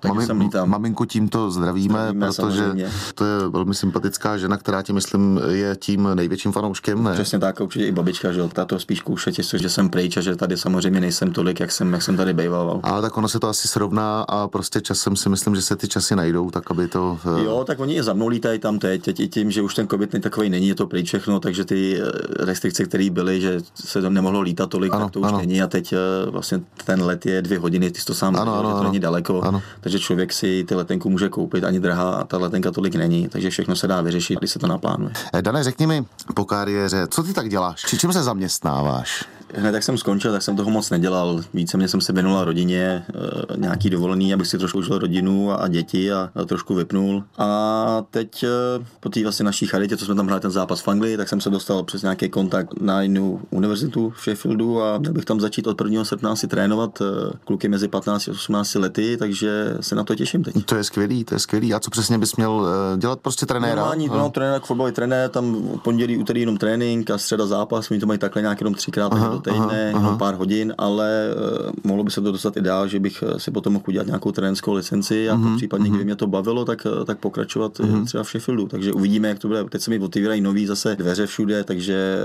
takže 0.00 0.26
jsem 0.26 0.40
lítám. 0.40 0.70
maminku 0.70 1.04
tímto 1.04 1.50
zdravíme, 1.50 1.98
Zdravíme, 1.98 2.26
protože 2.26 2.56
samozřejmě. 2.56 2.90
to 3.14 3.24
je 3.24 3.48
velmi 3.48 3.74
sympatická 3.74 4.36
žena, 4.38 4.56
která 4.56 4.82
ti 4.82 4.92
myslím 4.92 5.40
je 5.48 5.76
tím 5.80 6.08
největším 6.14 6.52
fanouškem, 6.52 7.04
ne? 7.04 7.12
Přesně 7.12 7.38
tak, 7.38 7.60
určitě 7.60 7.86
i 7.86 7.92
babička, 7.92 8.32
že 8.32 8.48
ta 8.48 8.64
to 8.64 8.78
spíš 8.78 9.00
kouše 9.00 9.32
těsto, 9.32 9.58
že 9.58 9.68
jsem 9.68 9.88
pryč 9.88 10.16
a 10.16 10.20
že 10.20 10.36
tady 10.36 10.56
samozřejmě 10.56 11.00
nejsem 11.00 11.32
tolik, 11.32 11.60
jak 11.60 11.72
jsem, 11.72 11.92
jak 11.92 12.02
jsem 12.02 12.16
tady 12.16 12.34
býval. 12.34 12.80
Ale 12.82 13.02
tak 13.02 13.16
ono 13.16 13.28
se 13.28 13.40
to 13.40 13.48
asi 13.48 13.68
srovná 13.68 14.22
a 14.22 14.48
prostě 14.48 14.80
časem 14.80 15.16
si 15.16 15.28
myslím, 15.28 15.54
že 15.54 15.62
se 15.62 15.76
ty 15.76 15.88
časy 15.88 16.16
najdou, 16.16 16.50
tak 16.50 16.70
aby 16.70 16.88
to... 16.88 17.18
eh, 17.40 17.44
Jo, 17.44 17.64
tak 17.66 17.80
oni 17.80 17.94
i 17.94 18.02
za 18.02 18.12
mnou 18.12 18.28
lítají 18.28 18.58
tam 18.58 18.78
teď, 18.78 19.02
teď 19.02 19.20
i 19.20 19.28
tím, 19.28 19.50
že 19.50 19.62
už 19.62 19.74
ten 19.74 19.88
covid 19.88 20.16
takový 20.22 20.50
není, 20.50 20.68
je 20.68 20.74
to 20.74 20.86
pryč 20.86 21.08
všechno, 21.08 21.40
takže 21.40 21.64
ty 21.64 22.00
eh, 22.00 22.46
restrikce, 22.56 22.84
které 22.84 23.10
byly, 23.10 23.40
že 23.40 23.60
se 23.74 24.02
tam 24.02 24.14
nemohlo 24.14 24.40
lítat 24.40 24.70
tolik, 24.70 24.92
Ano, 24.94 25.04
tak 25.04 25.12
to 25.12 25.20
už 25.20 25.26
ano. 25.28 25.38
není 25.38 25.62
a 25.62 25.66
teď 25.66 25.92
eh, 25.92 26.30
vlastně 26.30 26.60
ten 26.84 27.02
let 27.02 27.26
je 27.26 27.42
dvě 27.42 27.58
hodiny, 27.58 27.90
ty 27.90 28.00
jsi 28.00 28.06
to 28.06 28.14
sám 28.14 28.36
Ano, 28.36 28.52
ano, 28.58 28.68
že 28.68 28.72
to 28.74 28.78
ano. 28.80 28.88
není 28.88 29.00
daleko, 29.00 29.40
Ano. 29.42 29.62
takže 29.80 29.98
člověk 29.98 30.32
si 30.32 30.64
ty 30.68 30.74
letenku 30.74 31.10
může 31.10 31.28
koupit, 31.28 31.64
ani 31.64 31.80
drahá 31.80 32.10
a 32.14 32.24
ta 32.24 32.38
letenka 32.38 32.70
tolik 32.70 32.94
není, 32.94 33.28
takže 33.28 33.50
všechno 33.50 33.76
se 33.76 33.86
dá 33.88 34.00
vyřešit, 34.00 34.38
když 34.38 34.50
se 34.50 34.58
to 34.58 34.66
naplánuje. 34.66 35.12
Eh, 35.34 35.42
Dane, 35.42 35.64
řekni 35.64 35.86
mi 35.86 36.04
po 36.34 36.44
kariéře, 36.44 37.06
co 37.10 37.22
ty 37.22 37.32
tak 37.32 37.48
děláš? 37.48 37.80
Či 37.80 37.98
čím 37.98 38.12
se 38.12 38.22
zaměstnáváš? 38.22 39.24
Hned 39.54 39.74
jak 39.74 39.82
jsem 39.82 39.98
skončil, 39.98 40.32
tak 40.32 40.42
jsem 40.42 40.56
toho 40.56 40.70
moc 40.70 40.90
nedělal. 40.90 41.40
Víceméně 41.54 41.88
jsem 41.88 42.00
se 42.00 42.12
věnoval 42.12 42.44
rodině, 42.44 43.04
eh, 43.08 43.56
nějaký 43.56 43.90
dovolený, 43.90 44.34
abych 44.34 44.46
si 44.46 44.58
trošku 44.58 44.78
užil 44.78 44.98
rodinu 44.98 45.60
a 45.60 45.68
děti 45.68 46.12
a, 46.12 46.30
trošku 46.46 46.74
vypnul. 46.74 47.24
A 47.38 48.02
teď 48.10 48.42
eh, 48.42 48.84
po 49.00 49.08
té 49.08 49.22
vlastně 49.22 49.44
naší 49.44 49.66
charitě, 49.66 49.96
co 49.96 50.04
jsme 50.04 50.14
tam 50.14 50.26
hráli 50.26 50.40
ten 50.40 50.50
zápas 50.50 50.80
v 50.80 50.88
Anglii, 50.88 51.16
tak 51.16 51.28
jsem 51.28 51.40
se 51.40 51.50
dostal 51.50 51.82
přes 51.82 52.02
nějaký 52.02 52.28
kontakt 52.28 52.80
na 52.80 53.02
jinou 53.02 53.40
univerzitu 53.50 54.10
v 54.10 54.22
Sheffieldu 54.22 54.82
a 54.82 54.98
měl 54.98 55.12
bych 55.12 55.24
tam 55.24 55.40
začít 55.40 55.66
od 55.66 55.80
1. 55.80 56.04
srpna 56.04 56.36
si 56.36 56.48
trénovat 56.48 57.00
eh, 57.00 57.04
kluky 57.44 57.68
mezi 57.68 57.88
15 57.88 58.28
a 58.28 58.30
18 58.30 58.74
lety, 58.74 59.16
takže 59.16 59.76
se 59.80 59.94
na 59.94 60.04
to 60.04 60.14
těším 60.14 60.44
teď. 60.44 60.64
To 60.64 60.76
je 60.76 60.84
skvělý, 60.84 61.24
to 61.24 61.34
je 61.34 61.38
skvělý. 61.38 61.74
A 61.74 61.80
co 61.80 61.90
přesně 61.90 62.18
bys 62.18 62.36
měl 62.36 62.66
dělat? 62.96 63.20
Prostě 63.20 63.46
trenéra? 63.46 63.74
Normální, 63.74 64.08
no, 64.08 64.30
trenér, 64.30 64.60
fotbalový 64.64 64.92
trenér, 64.92 65.30
tam 65.30 65.78
pondělí, 65.84 66.16
úterý 66.18 66.40
jenom 66.40 66.56
trénink 66.56 67.10
a 67.10 67.18
středa 67.18 67.46
zápas, 67.46 67.90
oni 67.90 68.00
to 68.00 68.06
mají 68.06 68.18
takhle 68.18 68.42
nějak 68.42 68.60
jenom 68.60 68.74
třikrát 68.74 69.12
do 69.36 69.50
týdne, 69.50 69.92
aha, 69.94 70.00
jenom 70.00 70.18
pár 70.18 70.34
hodin, 70.34 70.74
ale 70.78 71.34
uh, 71.66 71.70
mohlo 71.84 72.04
by 72.04 72.10
se 72.10 72.20
to 72.20 72.32
dostat 72.32 72.56
i 72.56 72.60
dál, 72.60 72.88
že 72.88 73.00
bych 73.00 73.24
eh, 73.26 73.40
si 73.40 73.50
potom 73.50 73.72
mohl 73.72 73.84
udělat 73.88 74.06
nějakou 74.06 74.32
trenérskou 74.32 74.72
licenci 74.72 75.30
a 75.30 75.36
uh-huh, 75.36 75.56
případně, 75.56 75.88
kdyby 75.88 76.04
mě 76.04 76.16
to 76.16 76.26
bavilo, 76.26 76.64
tak, 76.64 76.86
eh, 76.86 77.04
tak 77.04 77.18
pokračovat 77.18 77.78
uh-huh. 77.78 78.04
třeba 78.04 78.24
v 78.24 78.26
Sheffieldu. 78.26 78.66
Takže 78.66 78.92
uvidíme, 78.92 79.28
jak 79.28 79.38
to 79.38 79.48
bude. 79.48 79.64
Teď 79.64 79.82
se 79.82 79.90
mi 79.90 79.98
otevírají 79.98 80.40
nový 80.40 80.66
zase 80.66 80.96
dveře 80.96 81.26
všude, 81.26 81.64
takže 81.64 82.16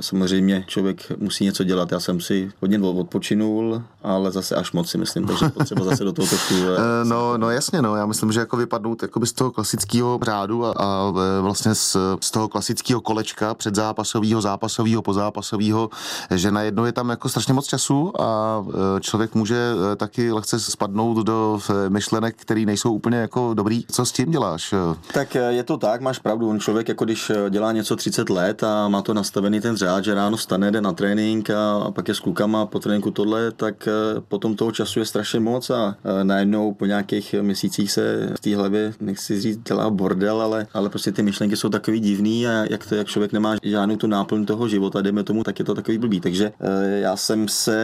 samozřejmě 0.00 0.64
člověk 0.66 1.12
musí 1.18 1.44
něco 1.44 1.64
dělat. 1.64 1.92
Já 1.92 2.00
jsem 2.00 2.20
si 2.20 2.50
hodně 2.60 2.78
odpočinul, 2.80 3.82
ale 4.02 4.30
zase 4.30 4.54
až 4.54 4.72
moc 4.72 4.90
si 4.90 4.98
myslím, 4.98 5.26
takže 5.26 5.48
potřeba 5.48 5.84
zase 5.84 6.04
do 6.04 6.12
toho 6.12 6.28
trošku 6.28 6.54
No, 7.04 7.38
no 7.38 7.50
jasně, 7.50 7.82
no. 7.82 7.96
Já 7.96 8.06
myslím, 8.06 8.32
že 8.32 8.40
jako 8.40 8.56
vypadnout 8.56 9.02
jakoby 9.02 9.26
z 9.26 9.32
toho 9.32 9.50
klasického 9.50 10.18
řádu 10.22 10.64
a, 10.64 10.72
a 10.72 11.12
vlastně 11.40 11.74
z, 11.74 11.96
z 12.20 12.30
toho 12.30 12.48
klasického 12.48 13.00
kolečka 13.00 13.54
předzápasového, 13.54 14.40
zápasového, 14.40 15.02
pozápasového, 15.02 15.90
že 16.34 16.47
najednou 16.50 16.84
je 16.84 16.92
tam 16.92 17.10
jako 17.10 17.28
strašně 17.28 17.54
moc 17.54 17.66
času 17.66 18.20
a 18.20 18.62
eh, 18.68 19.00
člověk 19.00 19.34
může 19.34 19.56
eh, 19.56 19.96
taky 19.96 20.32
lehce 20.32 20.60
spadnout 20.60 21.26
do 21.26 21.60
eh, 21.70 21.90
myšlenek, 21.90 22.36
které 22.36 22.60
nejsou 22.60 22.92
úplně 22.92 23.18
jako 23.18 23.54
dobrý. 23.54 23.84
Co 23.90 24.06
s 24.06 24.12
tím 24.12 24.30
děláš? 24.30 24.74
Tak 25.12 25.34
je 25.34 25.62
to 25.62 25.76
tak, 25.76 26.00
máš 26.00 26.18
pravdu. 26.18 26.48
On 26.48 26.60
člověk, 26.60 26.88
jako 26.88 27.04
když 27.04 27.32
dělá 27.50 27.72
něco 27.72 27.96
30 27.96 28.30
let 28.30 28.62
a 28.62 28.88
má 28.88 29.02
to 29.02 29.14
nastavený 29.14 29.60
ten 29.60 29.76
řád, 29.76 30.04
že 30.04 30.14
ráno 30.14 30.36
stane, 30.36 30.70
jde 30.70 30.80
na 30.80 30.92
trénink 30.92 31.50
a, 31.50 31.90
pak 31.90 32.08
je 32.08 32.14
s 32.14 32.20
klukama 32.20 32.66
po 32.66 32.78
tréninku 32.78 33.10
tohle, 33.10 33.52
tak 33.52 33.88
potom 34.28 34.56
toho 34.56 34.72
času 34.72 34.98
je 34.98 35.06
strašně 35.06 35.40
moc 35.40 35.70
a 35.70 35.96
najednou 36.22 36.74
po 36.74 36.86
nějakých 36.86 37.34
měsících 37.40 37.92
se 37.92 38.32
v 38.36 38.40
té 38.40 38.56
hlavě, 38.56 38.92
nechci 39.00 39.40
říct, 39.40 39.58
dělá 39.58 39.90
bordel, 39.90 40.42
ale, 40.42 40.66
ale 40.74 40.88
prostě 40.88 41.12
ty 41.12 41.22
myšlenky 41.22 41.56
jsou 41.56 41.68
takový 41.68 42.00
divný 42.00 42.46
a 42.46 42.64
jak, 42.70 42.86
to, 42.86 42.94
jak 42.94 43.06
člověk 43.06 43.32
nemá 43.32 43.56
žádnou 43.62 43.96
tu 43.96 44.06
náplň 44.06 44.46
toho 44.46 44.68
života, 44.68 45.02
dejme 45.02 45.24
tomu, 45.24 45.44
tak 45.44 45.58
je 45.58 45.64
to 45.64 45.74
takový 45.74 45.98
blbý. 45.98 46.20
Takže 46.20 46.37
eh, 46.46 46.98
já 47.00 47.16
jsem 47.16 47.48
se 47.48 47.78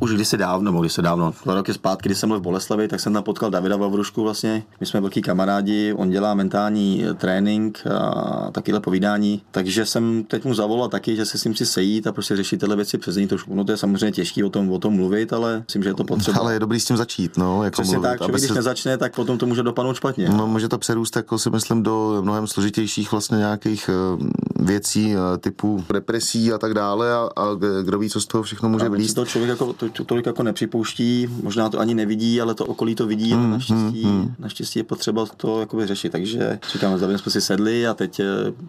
už 0.00 0.12
kdysi 0.12 0.36
dávno, 0.36 0.64
nebo 0.64 0.80
kdysi 0.80 1.02
dávno, 1.02 1.34
dva 1.44 1.54
roky 1.54 1.74
zpátky, 1.74 2.08
když 2.08 2.18
jsem 2.18 2.28
byl 2.28 2.38
v 2.38 2.42
Boleslavi, 2.42 2.88
tak 2.88 3.00
jsem 3.00 3.12
tam 3.12 3.22
potkal 3.22 3.50
Davida 3.50 3.76
Vavrušku 3.76 4.22
vlastně. 4.22 4.62
My 4.80 4.86
jsme 4.86 5.00
velký 5.00 5.22
kamarádi, 5.22 5.92
on 5.96 6.10
dělá 6.10 6.34
mentální 6.34 7.04
eh, 7.10 7.14
trénink 7.14 7.78
a 7.86 8.50
takovéhle 8.52 8.80
povídání. 8.80 9.42
Takže 9.50 9.86
jsem 9.86 10.24
teď 10.28 10.44
mu 10.44 10.54
zavolal 10.54 10.88
taky, 10.88 11.16
že 11.16 11.24
se 11.26 11.38
s 11.38 11.44
ním 11.44 11.54
chci 11.54 11.66
sejít 11.66 12.06
a 12.06 12.12
prostě 12.12 12.36
řešit 12.36 12.60
tyhle 12.60 12.76
věci 12.76 12.98
přes 12.98 13.16
něj 13.16 13.26
trošku. 13.26 13.54
No 13.54 13.64
to 13.64 13.72
je 13.72 13.76
samozřejmě 13.78 14.12
těžké 14.12 14.44
o 14.44 14.50
tom, 14.50 14.72
o 14.72 14.78
tom 14.78 14.94
mluvit, 14.94 15.32
ale 15.32 15.62
myslím, 15.66 15.82
že 15.82 15.88
je 15.88 15.94
to 15.94 16.04
potřeba. 16.04 16.38
Ale 16.40 16.52
je 16.52 16.60
dobrý 16.60 16.80
s 16.80 16.84
tím 16.84 16.96
začít, 16.96 17.36
no. 17.36 17.64
Jako 17.64 17.82
Přesně 17.82 17.96
mluvit, 17.96 18.08
tak, 18.08 18.18
člověk, 18.18 18.36
když 18.40 18.48
se- 18.48 18.54
nezačne, 18.54 18.98
tak 18.98 19.14
potom 19.14 19.38
to 19.38 19.46
může 19.46 19.62
dopadnout 19.62 19.94
špatně. 19.94 20.28
No, 20.28 20.46
může 20.46 20.68
to 20.68 20.78
přerůst, 20.78 21.16
jako 21.16 21.38
si 21.38 21.50
myslím, 21.50 21.82
do 21.82 22.18
mnohem 22.22 22.46
složitějších 22.46 23.12
vlastně 23.12 23.38
nějakých 23.38 23.90
eh, 23.92 24.24
věcí 24.64 25.14
typu 25.40 25.84
depresí 25.92 26.52
a 26.52 26.58
tak 26.58 26.74
dále 26.74 27.12
a, 27.12 27.28
a 27.36 27.44
kdo 27.84 27.98
ví, 27.98 28.10
co 28.10 28.20
z 28.20 28.26
toho 28.26 28.42
všechno 28.42 28.68
může 28.68 28.88
vylíst. 28.88 29.14
to 29.14 29.24
člověk 29.24 29.48
jako, 29.48 29.72
to, 29.72 29.88
to, 29.88 30.04
tolik 30.04 30.26
jako 30.26 30.42
nepřipouští, 30.42 31.28
možná 31.42 31.68
to 31.68 31.80
ani 31.80 31.94
nevidí, 31.94 32.40
ale 32.40 32.54
to 32.54 32.66
okolí 32.66 32.94
to 32.94 33.06
vidí, 33.06 33.32
ale 33.32 33.48
naštěstí, 33.48 34.06
naštěstí 34.38 34.78
je 34.78 34.84
potřeba 34.84 35.26
to 35.36 35.60
jakoby 35.60 35.86
řešit. 35.86 36.12
Takže 36.12 36.58
říkám, 36.72 36.98
za 36.98 37.18
jsme 37.18 37.32
si 37.32 37.40
sedli 37.40 37.86
a 37.86 37.94
teď 37.94 38.20
eh, 38.20 38.24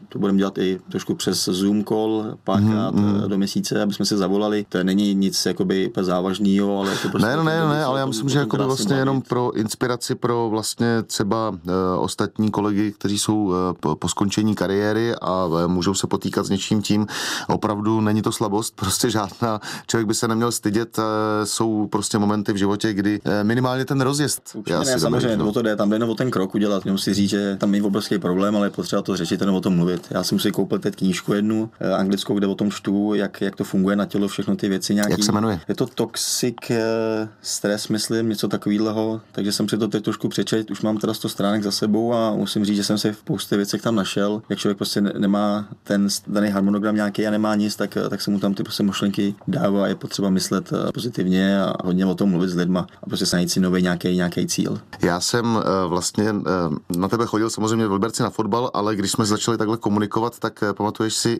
to 0.10 0.20
budeme 0.20 0.38
dělat 0.38 0.58
i 0.58 0.80
trošku 0.90 1.16
přes 1.16 1.46
Zoom 1.46 1.84
call 1.84 2.38
párkrát 2.44 2.94
eh, 2.98 3.28
do 3.28 3.38
měsíce, 3.38 3.82
aby 3.82 3.94
jsme 3.94 4.06
si 4.06 4.18
zavolali. 4.18 4.66
To 4.70 4.84
není 4.84 5.14
nic 5.14 5.46
jakoby 5.46 5.92
závažného, 6.02 6.80
ale 6.80 6.92
to 7.02 7.10
prostě 7.10 7.28
Ne, 7.28 7.36
no, 7.36 7.44
ne, 7.44 7.60
ne, 7.70 7.84
ale 7.84 8.00
já 8.00 8.06
myslím, 8.06 8.30
že 8.30 8.40
jako 8.40 8.58
vlastně 8.58 8.96
jenom 8.96 9.22
pro 9.22 9.52
inspiraci 9.52 10.16
pro 10.16 10.50
vlastně 10.50 11.04
třeba 11.04 11.50
uh, 11.50 11.58
ostatní 11.98 12.52
kolegy, 12.52 12.92
kteří 12.92 13.20
jsou 13.20 13.36
uh, 13.36 13.54
po, 13.80 13.96
po 13.96 14.10
skončení 14.10 14.56
kariéry 14.56 15.16
a 15.16 15.46
uh, 15.46 15.68
můžou 15.68 15.94
se 15.94 16.08
potýkat 16.08 16.46
s 16.46 16.50
něčím 16.50 16.82
tím. 16.82 17.08
Opravdu 17.48 18.02
není 18.02 18.22
to 18.22 18.32
slabost, 18.32 18.76
prostě 18.76 19.05
žádná. 19.12 19.62
Člověk 19.88 20.08
by 20.08 20.14
se 20.14 20.28
neměl 20.28 20.52
stydět, 20.52 20.98
uh, 20.98 21.04
jsou 21.44 21.88
prostě 21.88 22.18
momenty 22.18 22.54
v 22.54 22.56
životě, 22.56 22.94
kdy 22.94 23.20
uh, 23.26 23.32
minimálně 23.44 23.86
ten 23.86 24.02
rozjezd. 24.02 24.42
Určitě 24.56 24.74
je 24.74 24.80
ne, 24.80 24.94
asi 24.94 25.00
samozřejmě, 25.00 25.38
no. 25.38 25.50
o 25.50 25.52
to 25.52 25.62
jde, 25.62 25.76
tam 25.76 25.90
jde 25.90 25.96
jenom 25.96 26.10
o 26.10 26.16
ten 26.16 26.32
krok 26.32 26.56
udělat, 26.56 26.84
si 26.96 27.14
říct, 27.14 27.30
že 27.30 27.56
tam 27.60 27.76
je 27.76 27.84
obrovský 27.84 28.18
problém, 28.20 28.56
ale 28.56 28.68
je 28.68 28.72
potřeba 28.72 29.02
to 29.02 29.18
řešit 29.18 29.42
a 29.42 29.46
nebo 29.46 29.58
o 29.58 29.62
tom 29.62 29.76
mluvit. 29.76 30.08
Já 30.10 30.24
jsem 30.24 30.40
si 30.40 30.52
koupil 30.52 30.80
teď 30.80 30.96
knížku 30.96 31.34
jednu, 31.34 31.70
eh, 31.80 31.94
anglickou, 31.94 32.36
kde 32.36 32.48
o 32.48 32.56
tom 32.56 32.72
čtu, 32.72 33.14
jak, 33.14 33.42
jak 33.42 33.56
to 33.56 33.64
funguje 33.64 33.96
na 33.96 34.06
tělo, 34.06 34.28
všechno 34.28 34.56
ty 34.56 34.70
věci 34.70 34.96
nějaký. 34.96 35.12
Jak 35.12 35.24
se 35.24 35.32
jmenuje? 35.32 35.60
Je 35.68 35.76
to 35.76 35.86
toxic 35.86 36.56
eh, 36.70 37.30
stres, 37.42 37.88
myslím, 37.88 38.30
něco 38.30 38.48
takového, 38.48 39.22
takže 39.32 39.52
jsem 39.52 39.70
si 39.70 39.78
to 39.78 39.88
teď 39.88 40.04
trošku 40.04 40.30
přečet, 40.30 40.72
už 40.72 40.82
mám 40.82 40.98
teda 40.98 41.14
100 41.14 41.30
stránek 41.30 41.64
za 41.64 41.72
sebou 41.72 42.14
a 42.14 42.32
musím 42.32 42.66
říct, 42.66 42.76
že 42.76 42.84
jsem 42.84 42.98
se 42.98 43.12
v 43.12 43.18
spoustě 43.18 43.58
věcech 43.58 43.82
tam 43.82 43.96
našel. 43.96 44.42
Jak 44.50 44.60
člověk 44.60 44.78
prostě 44.78 45.02
ne- 45.02 45.14
nemá 45.18 45.68
ten 45.84 46.08
daný 46.28 46.50
harmonogram 46.50 46.96
nějaký 46.96 47.28
a 47.28 47.32
nemá 47.32 47.56
nic, 47.56 47.76
tak, 47.76 47.98
tak 48.10 48.22
se 48.22 48.32
mu 48.32 48.40
tam 48.40 48.54
ty 48.54 48.64
prostě 48.64 48.84
myšlenky 48.96 49.36
dává, 49.48 49.88
je 49.88 49.96
potřeba 49.96 50.30
myslet 50.30 50.74
eh, 50.74 50.92
pozitivně 50.92 51.64
a 51.64 51.74
hodně 51.84 52.06
o 52.06 52.16
tom 52.16 52.30
mluvit 52.30 52.50
s 52.50 52.56
lidma 52.56 52.88
a 53.04 53.06
prostě 53.06 53.26
se 53.26 53.36
najít 53.36 53.52
si 53.52 53.60
nový 53.60 53.82
nějaký, 53.82 54.16
nějaký 54.16 54.48
cíl. 54.48 54.80
Já 55.02 55.20
jsem 55.20 55.60
eh, 55.60 55.88
vlastně 55.88 56.30
eh, 56.30 56.98
na 57.00 57.08
tebe 57.08 57.26
chodil 57.26 57.50
samozřejmě 57.50 57.88
v 57.88 57.92
Liberci 57.92 58.24
na 58.24 58.30
fotbal, 58.30 58.72
ale 58.74 58.96
když 58.96 59.12
jsme 59.12 59.26
začali 59.26 59.58
takhle 59.58 59.78
komunikovat, 59.78 60.40
tak 60.40 60.64
pamatuješ 60.78 61.14
si, 61.14 61.40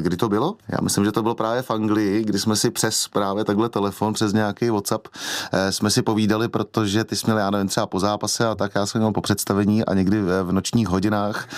kdy 0.00 0.16
to 0.16 0.28
bylo? 0.28 0.54
Já 0.68 0.78
myslím, 0.82 1.04
že 1.04 1.12
to 1.12 1.22
bylo 1.22 1.34
právě 1.34 1.62
v 1.62 1.70
Anglii, 1.70 2.24
kdy 2.24 2.38
jsme 2.38 2.56
si 2.56 2.70
přes 2.70 3.08
právě 3.08 3.44
takhle 3.44 3.68
telefon, 3.68 4.12
přes 4.12 4.32
nějaký 4.32 4.70
WhatsApp, 4.70 5.08
jsme 5.70 5.90
si 5.90 6.02
povídali, 6.02 6.48
protože 6.48 7.04
ty 7.04 7.16
jsi 7.16 7.26
měl, 7.26 7.38
já 7.38 7.50
nevím, 7.50 7.68
třeba 7.68 7.86
po 7.86 8.00
zápase 8.00 8.46
a 8.46 8.54
tak 8.54 8.72
já 8.74 8.86
jsem 8.86 9.00
měl 9.00 9.12
po 9.12 9.20
představení 9.20 9.84
a 9.84 9.94
někdy 9.94 10.22
v- 10.22 10.52
nočních 10.52 10.88
hodinách 10.88 11.48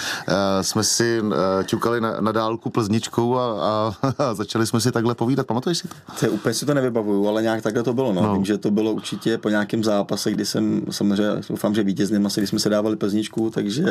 jsme 0.63 0.85
si 0.85 1.23
ťukali 1.67 2.01
na, 2.01 2.21
na 2.21 2.33
dálku 2.33 2.71
plzničkou 2.71 3.37
a, 3.39 3.45
a, 3.61 3.95
a, 4.19 4.35
začali 4.35 4.67
jsme 4.67 4.81
si 4.81 4.93
takhle 4.93 5.15
povídat. 5.25 5.47
Pamatuješ 5.47 5.79
si 5.79 5.89
to? 5.89 5.95
to 6.21 6.33
úplně 6.33 6.55
si 6.55 6.67
to 6.67 6.75
nevybavuju, 6.75 7.29
ale 7.29 7.43
nějak 7.43 7.63
takhle 7.63 7.83
to 7.83 7.93
bylo. 7.93 8.13
No. 8.13 8.23
no. 8.23 8.35
Vím, 8.35 8.45
že 8.45 8.59
to 8.59 8.71
bylo 8.71 8.93
určitě 8.93 9.39
po 9.39 9.49
nějakém 9.49 9.85
zápase, 9.85 10.31
kdy 10.31 10.45
jsem 10.47 10.83
samozřejmě, 10.91 11.43
doufám, 11.49 11.75
že 11.75 11.83
vítězným 11.83 12.27
asi, 12.27 12.41
když 12.41 12.51
jsme 12.51 12.59
se 12.59 12.69
dávali 12.69 12.97
plzničku, 12.97 13.51
takže 13.51 13.85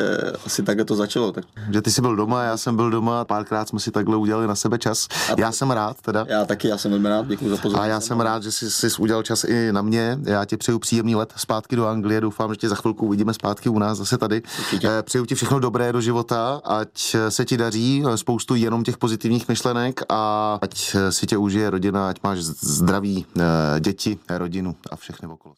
asi 0.46 0.63
takhle 0.63 0.86
to 0.86 0.96
začalo. 0.96 1.32
Tak. 1.32 1.46
Že 1.74 1.82
ty 1.82 1.91
jsi 1.91 2.02
byl 2.02 2.15
doma, 2.15 2.43
já 2.43 2.58
jsem 2.58 2.76
byl 2.76 2.89
doma, 2.89 3.26
párkrát 3.26 3.67
jsme 3.67 3.80
si 3.80 3.91
takhle 3.91 4.17
udělali 4.17 4.48
na 4.48 4.56
sebe 4.56 4.78
čas. 4.78 5.08
A 5.30 5.41
já 5.41 5.52
jsem 5.52 5.72
rád 5.72 6.02
teda. 6.02 6.26
Já 6.30 6.46
taky, 6.46 6.67
já 6.67 6.78
jsem 6.78 6.91
velmi 6.91 7.10
rád, 7.10 7.28
děkuji 7.28 7.50
za 7.50 7.58
pozornost. 7.58 7.84
A 7.84 7.88
já 7.88 8.00
jsem 8.00 8.19
rád, 8.19 8.43
že 8.43 8.52
jsi, 8.52 8.72
jsi 8.72 8.88
udělal 9.00 9.24
čas 9.24 9.43
i 9.43 9.72
na 9.72 9.82
mě. 9.82 10.19
Já 10.24 10.46
ti 10.46 10.58
přeju 10.58 10.80
příjemný 10.80 11.15
let 11.15 11.34
zpátky 11.36 11.76
do 11.76 11.88
Anglie. 11.88 12.22
Doufám, 12.22 12.54
že 12.54 12.58
tě 12.58 12.69
za 12.69 12.76
chvilku 12.76 13.06
uvidíme 13.06 13.34
zpátky 13.34 13.69
u 13.69 13.80
nás 13.80 13.98
zase 13.98 14.17
tady. 14.17 14.41
Určitě. 14.60 14.88
Eh, 14.88 15.04
přeju 15.04 15.26
ti 15.26 15.36
všechno 15.36 15.60
dobré 15.60 15.93
do 15.93 16.02
života, 16.02 16.62
ať 16.63 17.15
se 17.30 17.46
ti 17.46 17.58
daří, 17.58 18.04
spoustu 18.15 18.56
jenom 18.56 18.84
těch 18.84 18.98
pozitivních 18.98 19.48
myšlenek 19.48 20.02
a 20.10 20.60
ať 20.62 20.96
si 21.10 21.23
tě 21.26 21.38
užije 21.38 21.70
rodina, 21.70 22.10
ať 22.10 22.24
máš 22.24 22.40
zdraví 22.44 23.26
eh, 23.26 23.80
děti, 23.80 24.20
rodinu 24.30 24.76
a 24.92 24.96
všechny 24.96 25.28
okolo. 25.28 25.52